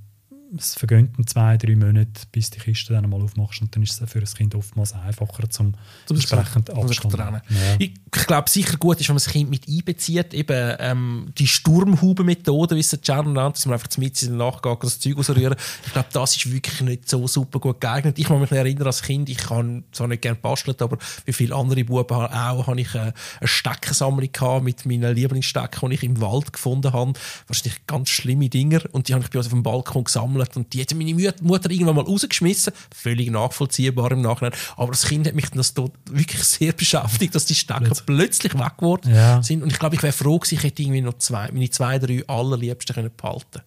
es 0.57 0.75
vergönnt 0.75 1.29
zwei, 1.29 1.57
drei 1.57 1.75
Monate, 1.75 2.23
bis 2.31 2.49
die 2.49 2.59
Kiste 2.59 2.93
dann 2.93 3.09
mal 3.09 3.21
aufmachst 3.21 3.61
und 3.61 3.75
dann 3.75 3.83
ist 3.83 4.01
es 4.01 4.11
für 4.11 4.19
das 4.19 4.35
Kind 4.35 4.53
oftmals 4.55 4.93
einfacher 4.93 5.49
zum 5.49 5.73
entsprechend 6.09 6.69
Abstand 6.69 7.13
ja. 7.13 7.41
Ich, 7.79 7.93
ich 7.93 8.27
glaube 8.27 8.49
sicher 8.49 8.77
gut 8.77 8.99
ist, 8.99 9.07
wenn 9.07 9.15
man 9.15 9.23
das 9.23 9.31
Kind 9.31 9.49
mit 9.49 9.67
einbezieht, 9.67 10.33
eben 10.33 10.75
ähm, 10.79 11.31
die 11.37 11.47
Sturmhuben-Methode, 11.47 12.75
wie 12.75 12.81
es 12.81 12.97
Jan 13.03 13.33
nennt, 13.33 13.55
dass 13.55 13.65
man 13.65 13.73
einfach 13.73 13.97
mit 13.97 14.21
in 14.21 14.29
den 14.29 14.37
Nachgang 14.37 14.77
das 14.81 14.99
Zeug 14.99 15.17
ausrühren. 15.17 15.55
Ich 15.85 15.93
glaube, 15.93 16.09
das 16.11 16.35
ist 16.35 16.51
wirklich 16.51 16.81
nicht 16.81 17.09
so 17.09 17.27
super 17.27 17.59
gut 17.59 17.79
geeignet. 17.79 18.19
Ich 18.19 18.25
kann 18.25 18.41
mich 18.41 18.51
erinnern 18.51 18.87
als 18.87 19.01
Kind, 19.03 19.29
ich 19.29 19.37
kann 19.37 19.83
zwar 19.91 20.07
nicht 20.07 20.21
gerne 20.21 20.37
basteln, 20.41 20.75
aber 20.79 20.97
wie 21.25 21.33
viele 21.33 21.55
andere 21.55 21.85
Buben 21.85 22.13
auch, 22.13 22.67
habe 22.67 22.81
ich 22.81 22.93
eine, 22.93 23.13
eine 23.39 23.47
Steckensammlung 23.47 24.29
mit 24.63 24.85
meinen 24.85 25.15
Lieblingsstecken, 25.15 25.89
die 25.89 25.95
ich 25.95 26.03
im 26.03 26.19
Wald 26.19 26.51
gefunden 26.51 26.91
habe. 26.91 27.13
Wahrscheinlich 27.47 27.85
ganz 27.87 28.09
schlimme 28.09 28.49
Dinger 28.49 28.81
und 28.91 29.07
die 29.07 29.13
habe 29.13 29.23
ich 29.23 29.29
bei 29.29 29.39
uns 29.39 29.47
auf 29.47 29.53
dem 29.53 29.63
Balkon 29.63 30.03
gesammelt 30.03 30.40
gesammelt 30.45 30.57
und 30.57 30.73
die 30.73 30.81
hat 30.81 30.93
meine 30.93 31.33
Mutter 31.41 31.71
irgendwann 31.71 31.95
mal 31.95 32.05
rausgeschmissen. 32.05 32.73
Völlig 32.93 33.31
nachvollziehbar 33.31 34.11
im 34.11 34.21
Nachhinein. 34.21 34.53
Aber 34.77 34.91
das 34.91 35.05
Kind 35.05 35.27
hat 35.27 35.35
mich 35.35 35.49
das 35.49 35.73
dort 35.73 35.93
wirklich 36.09 36.43
sehr 36.43 36.73
beschäftigt, 36.73 37.35
dass 37.35 37.45
die 37.45 37.55
Stecker 37.55 37.81
Plötzlich. 37.81 38.05
plötzlich 38.05 38.53
weg 38.53 38.77
geworden 38.77 39.13
ja. 39.13 39.41
sind. 39.43 39.63
Und 39.63 39.71
ich 39.71 39.79
glaube, 39.79 39.95
ich 39.95 40.03
wäre 40.03 40.13
froh 40.13 40.39
gewesen, 40.39 40.55
ich 40.55 40.63
hätte 40.63 40.81
irgendwie 40.81 41.01
noch 41.01 41.17
zwei, 41.17 41.49
meine 41.51 41.69
zwei, 41.69 41.99
drei 41.99 42.23
allerliebsten 42.27 42.95
können 42.95 43.11
behalten 43.15 43.61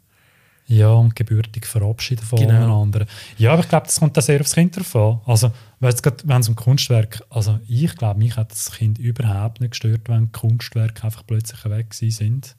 ja, 0.66 0.90
und 0.92 1.14
gebürtig 1.14 1.66
verabschieden 1.66 2.24
von 2.24 2.38
genau. 2.38 2.82
anderen. 2.82 3.06
Ja, 3.36 3.52
aber 3.52 3.62
ich 3.62 3.68
glaube, 3.68 3.86
das 3.86 4.00
kommt 4.00 4.16
da 4.16 4.22
sehr 4.22 4.40
aufs 4.40 4.54
Kind 4.54 4.76
drauf 4.76 4.96
an. 4.96 5.20
Also, 5.26 5.52
wenn 5.78 6.40
es 6.40 6.48
um 6.48 6.56
Kunstwerk, 6.56 7.22
also 7.28 7.58
ich 7.68 7.94
glaube, 7.96 8.18
mich 8.18 8.36
hat 8.36 8.50
das 8.50 8.72
Kind 8.72 8.98
überhaupt 8.98 9.60
nicht 9.60 9.72
gestört, 9.72 10.08
wenn 10.08 10.32
Kunstwerke 10.32 11.04
einfach 11.04 11.22
plötzlich 11.26 11.62
weg 11.66 11.92
sind. 11.92 12.56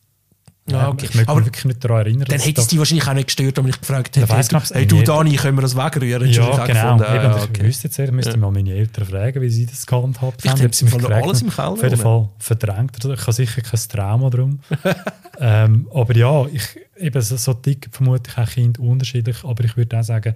Ja, 0.68 0.90
okay. 0.90 1.06
Ich 1.06 1.14
möchte 1.14 1.36
mich 1.36 1.46
wirklich 1.46 1.66
nicht 1.66 1.84
daran 1.84 1.98
erinnern. 1.98 2.26
Dann 2.28 2.40
hätte 2.40 2.62
es 2.62 2.68
dich 2.68 2.80
wahrscheinlich 2.80 3.08
auch 3.08 3.14
nicht 3.14 3.28
gestört, 3.28 3.58
wenn 3.58 3.68
ich 3.68 3.80
gefragt 3.80 4.18
hätte, 4.18 4.36
hey, 4.36 4.62
hey, 4.74 4.88
du 4.88 5.04
Dani, 5.04 5.36
können 5.36 5.58
wir 5.58 5.62
das 5.62 5.76
wegrühren? 5.76 6.28
Ja, 6.28 6.66
genau. 6.66 6.98
Gefunden, 6.98 7.16
Eben, 7.16 7.34
okay. 7.34 7.50
Ich 7.54 7.64
wüsste 7.64 7.88
jetzt, 7.88 8.12
müsste 8.12 8.32
ja. 8.32 8.38
mal 8.38 8.52
meine 8.52 8.74
Eltern 8.74 9.06
fragen, 9.06 9.42
wie 9.42 9.50
sie 9.50 9.68
das 9.68 9.86
gehandhabt 9.86 10.44
haben. 10.44 10.58
Vielleicht 10.58 10.64
haben 10.64 11.00
sie 11.00 11.14
alles 11.14 11.42
im 11.44 11.50
Keller. 11.52 11.72
Auf 11.72 11.84
jeden 11.84 11.98
Fall 11.98 12.30
verdrängt. 12.40 12.98
Ich 12.98 13.06
habe 13.06 13.34
sicher 13.34 13.62
kein 13.62 13.80
Trauma 13.80 14.30
drum. 14.32 14.60
ähm, 15.40 15.88
aber 15.94 16.16
ja, 16.16 16.48
ich, 16.48 16.64
eben 16.98 17.22
so, 17.22 17.38
so 17.38 17.54
dick 17.54 17.88
vermute 17.92 18.32
ich 18.32 18.38
auch 18.38 18.50
Kind 18.50 18.80
unterschiedlich, 18.80 19.44
aber 19.44 19.64
ich 19.66 19.78
würde 19.78 20.00
auch 20.00 20.04
sagen, 20.04 20.34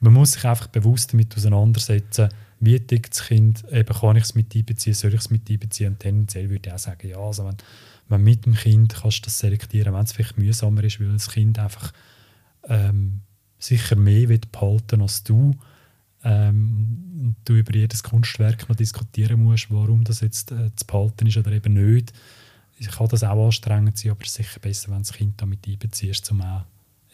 man 0.00 0.12
muss 0.14 0.32
sich 0.32 0.44
einfach 0.46 0.68
bewusst 0.68 1.12
damit 1.12 1.36
auseinandersetzen, 1.36 2.30
wie 2.60 2.80
dick 2.80 3.10
das 3.10 3.24
Kind, 3.24 3.64
eben 3.70 3.94
kann 3.94 4.16
ich 4.16 4.24
es 4.24 4.34
mit 4.34 4.54
einbeziehen, 4.54 4.94
soll 4.94 5.12
ich 5.12 5.20
es 5.20 5.30
mit 5.30 5.50
einbeziehen? 5.50 5.92
Und 5.92 5.98
tendenziell 5.98 6.48
würde 6.48 6.68
ich 6.68 6.72
auch 6.72 6.78
sagen, 6.78 7.08
ja, 7.08 7.18
also 7.18 7.44
wenn 7.44 7.56
wenn 8.08 8.22
mit 8.22 8.46
dem 8.46 8.54
Kind 8.54 8.94
kannst 8.94 9.20
du 9.20 9.22
das 9.24 9.38
selektieren, 9.38 9.94
wenn 9.94 10.04
es 10.04 10.12
vielleicht 10.12 10.38
mühsamer 10.38 10.84
ist, 10.84 11.00
weil 11.00 11.12
das 11.12 11.30
Kind 11.30 11.58
einfach 11.58 11.92
ähm, 12.68 13.20
sicher 13.58 13.96
mehr 13.96 14.28
wird 14.28 14.52
behalten 14.52 15.02
als 15.02 15.22
du 15.24 15.54
ähm, 16.24 17.36
du 17.44 17.54
über 17.54 17.74
jedes 17.74 18.02
Kunstwerk 18.02 18.68
noch 18.68 18.76
diskutieren 18.76 19.42
musst, 19.42 19.70
warum 19.70 20.04
das 20.04 20.20
jetzt 20.20 20.50
äh, 20.52 20.74
zu 20.74 20.86
behalten 20.86 21.26
ist 21.26 21.36
oder 21.36 21.52
eben 21.52 21.74
nicht. 21.74 22.12
Ich 22.78 22.90
kann 22.90 23.08
das 23.08 23.22
auch 23.22 23.44
anstrengend 23.44 23.98
sein, 23.98 24.12
aber 24.12 24.22
es 24.22 24.28
ist 24.28 24.34
sicher 24.34 24.60
besser, 24.60 24.88
wenn 24.88 24.96
du 24.96 25.02
das 25.02 25.12
Kind 25.12 25.40
damit 25.40 25.68
einbeziehst, 25.68 26.30
um 26.30 26.40
auch 26.40 26.64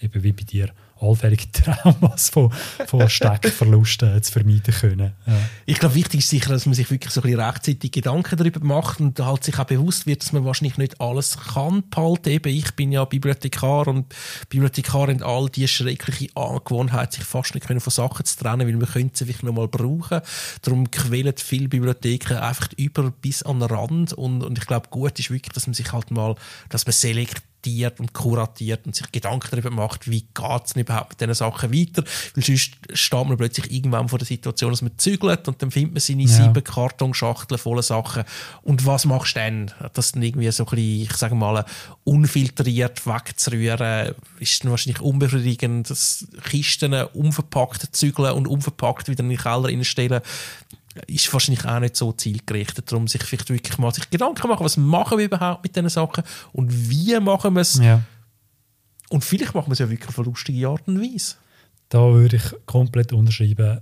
eben 0.01 0.23
wie 0.23 0.33
bei 0.33 0.45
dir 0.45 0.71
allfällige 1.01 1.51
Traumas 1.53 2.31
von, 2.31 2.53
von 2.87 3.09
Steckverlusten 3.09 4.23
zu 4.23 4.33
vermeiden 4.33 4.75
können. 4.75 5.13
Ja. 5.27 5.33
Ich 5.67 5.79
glaube, 5.79 5.95
wichtig 5.95 6.21
ist 6.21 6.31
sicher, 6.31 6.53
dass 6.53 6.67
man 6.67 6.75
sich 6.75 6.91
wirklich 6.91 7.13
so 7.13 7.21
ein 7.21 7.31
bisschen 7.31 7.41
rechtzeitig 7.41 7.93
Gedanken 7.93 8.37
darüber 8.37 8.61
macht 8.61 9.01
und 9.01 9.19
halt 9.19 9.45
sich 9.45 9.59
auch 9.59 9.65
bewusst 9.65 10.07
wird, 10.07 10.23
dass 10.23 10.33
man 10.33 10.45
wahrscheinlich 10.45 10.79
nicht 10.79 11.01
alles 11.01 11.39
kann 11.39 11.89
behalten. 11.89 12.29
Eben, 12.29 12.55
ich 12.55 12.73
bin 12.73 12.93
ja 12.93 13.05
Bibliothekar 13.05 13.89
und 13.89 14.15
Bibliothekar 14.49 15.09
haben 15.09 15.23
all 15.23 15.49
die 15.49 15.67
schreckliche 15.67 16.29
Angewohnheit, 16.37 17.13
sich 17.13 17.25
fast 17.25 17.55
nicht 17.55 17.67
von 17.67 17.79
Sachen 17.81 18.27
zu 18.27 18.39
trennen, 18.39 18.67
weil 18.67 18.79
wir 18.79 18.87
können 18.87 19.11
sie 19.15 19.25
vielleicht 19.25 19.43
noch 19.43 19.55
mal 19.55 19.69
brauchen. 19.69 20.21
Darum 20.63 20.91
quälen 20.91 21.35
viele 21.37 21.69
Bibliotheken 21.69 22.37
einfach 22.37 22.69
über 22.77 23.11
bis 23.11 23.43
an 23.43 23.61
den 23.61 23.71
Rand 23.71 24.13
und, 24.13 24.43
und 24.43 24.59
ich 24.59 24.67
glaube, 24.67 24.89
gut 24.91 25.19
ist 25.19 25.31
wirklich, 25.31 25.53
dass 25.53 25.67
man 25.67 25.75
sich 25.75 25.93
halt 25.93 26.11
mal, 26.11 26.35
dass 26.69 26.87
man 26.87 26.93
selektiert 26.93 27.45
reflektiert 27.61 28.01
und 28.01 28.13
kuratiert 28.13 28.87
und 28.87 28.95
sich 28.95 29.11
Gedanken 29.13 29.49
darüber 29.51 29.71
macht, 29.71 30.11
wie 30.11 30.23
geht 30.23 30.63
es 30.65 30.77
überhaupt 30.77 31.11
mit 31.11 31.21
diesen 31.21 31.35
Sachen 31.35 31.73
weiter. 31.73 32.05
Weil 32.35 32.45
sonst 32.45 32.73
steht 32.93 33.29
man 33.29 33.37
plötzlich 33.37 33.71
irgendwann 33.71 34.09
vor 34.09 34.19
der 34.19 34.27
Situation, 34.27 34.71
dass 34.71 34.83
man 34.83 34.97
zügelt 34.99 35.47
und 35.49 35.61
dann 35.63 35.71
findet 35.71 35.95
man 35.95 36.01
seine 36.01 36.23
ja. 36.23 36.29
sieben 36.29 36.65
Kartonschachteln 36.65 37.59
voller 37.59 37.83
Sachen. 37.83 38.25
Und 38.63 38.87
was 38.87 39.05
machst 39.05 39.37
du 39.37 39.41
dann? 39.41 39.71
Das 39.93 40.13
dann 40.13 40.23
irgendwie 40.23 40.51
so 40.51 40.65
ein 40.65 40.71
bisschen, 40.71 41.03
ich 41.03 41.13
sage 41.13 41.35
mal, 41.35 41.65
unfiltriert 42.05 43.07
wegzurühren, 43.07 44.15
ist 44.39 44.65
dann 44.65 44.71
wahrscheinlich 44.71 45.01
unbefriedigend. 45.01 45.91
Das 45.91 46.27
Kisten 46.45 46.95
unverpackt 46.95 47.95
zügeln 47.95 48.33
und 48.33 48.47
unverpackt 48.47 49.09
wieder 49.09 49.23
in 49.23 49.31
den 49.31 49.39
Keller 49.39 49.65
reinstellen 49.65 50.21
ist 51.07 51.33
wahrscheinlich 51.33 51.65
auch 51.65 51.81
nicht 51.81 51.97
so 51.97 52.13
zielgerichtet. 52.13 52.91
Darum 52.91 53.09
sich 53.09 53.23
vielleicht 53.23 53.51
wirklich 53.51 53.79
mal 53.79 53.93
sich 53.93 54.09
Gedanken 54.11 54.49
machen, 54.49 54.65
was 54.65 54.77
machen 54.77 55.19
wir 55.19 55.27
überhaupt 55.27 55.63
mit 55.63 55.77
diesen 55.77 55.89
Sachen 55.89 56.25
und 56.53 56.91
wie 56.91 57.19
machen 57.21 57.55
wir 57.55 57.61
es. 57.61 57.79
Ja. 57.79 58.03
Und 59.09 59.25
vielleicht 59.25 59.55
machen 59.55 59.69
wir 59.69 59.73
es 59.73 59.79
ja 59.81 59.91
wirklich 59.91 60.09
auf 60.09 60.19
eine 60.19 60.27
lustige 60.27 60.69
Art 60.69 60.87
und 60.87 61.01
Weise. 61.01 61.35
Da 61.89 62.13
würde 62.13 62.37
ich 62.37 62.67
komplett 62.67 63.13
unterschreiben 63.13 63.81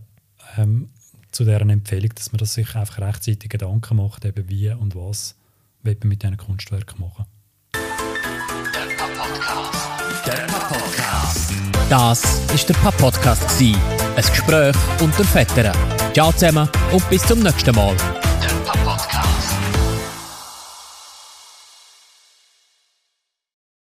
ähm, 0.57 0.89
zu 1.31 1.45
deren 1.45 1.71
Empfehlung, 1.71 2.11
dass 2.15 2.33
man 2.33 2.39
das 2.39 2.55
sich 2.55 2.75
einfach 2.75 2.99
rechtzeitig 2.99 3.51
Gedanken 3.51 3.97
macht, 3.99 4.25
eben 4.25 4.49
wie 4.49 4.71
und 4.71 4.95
was 4.95 5.37
wir 5.83 5.97
mit 6.05 6.23
diesen 6.23 6.37
Kunstwerken 6.37 7.01
machen. 7.01 7.27
Der 7.75 9.05
Podcast. 9.05 10.27
Der 10.27 10.47
Podcast. 10.47 11.53
Das 11.91 12.53
ist 12.53 12.69
der 12.69 12.75
Podcast. 12.75 13.61
Ein 13.61 13.77
Gespräch 14.17 14.77
unter 15.01 15.25
Vettern. 15.25 15.98
Ciao 16.13 16.33
zusammen 16.33 16.69
und 16.93 17.09
bis 17.11 17.23
zum 17.23 17.41
nächsten 17.41 17.75
Mal. 17.75 17.95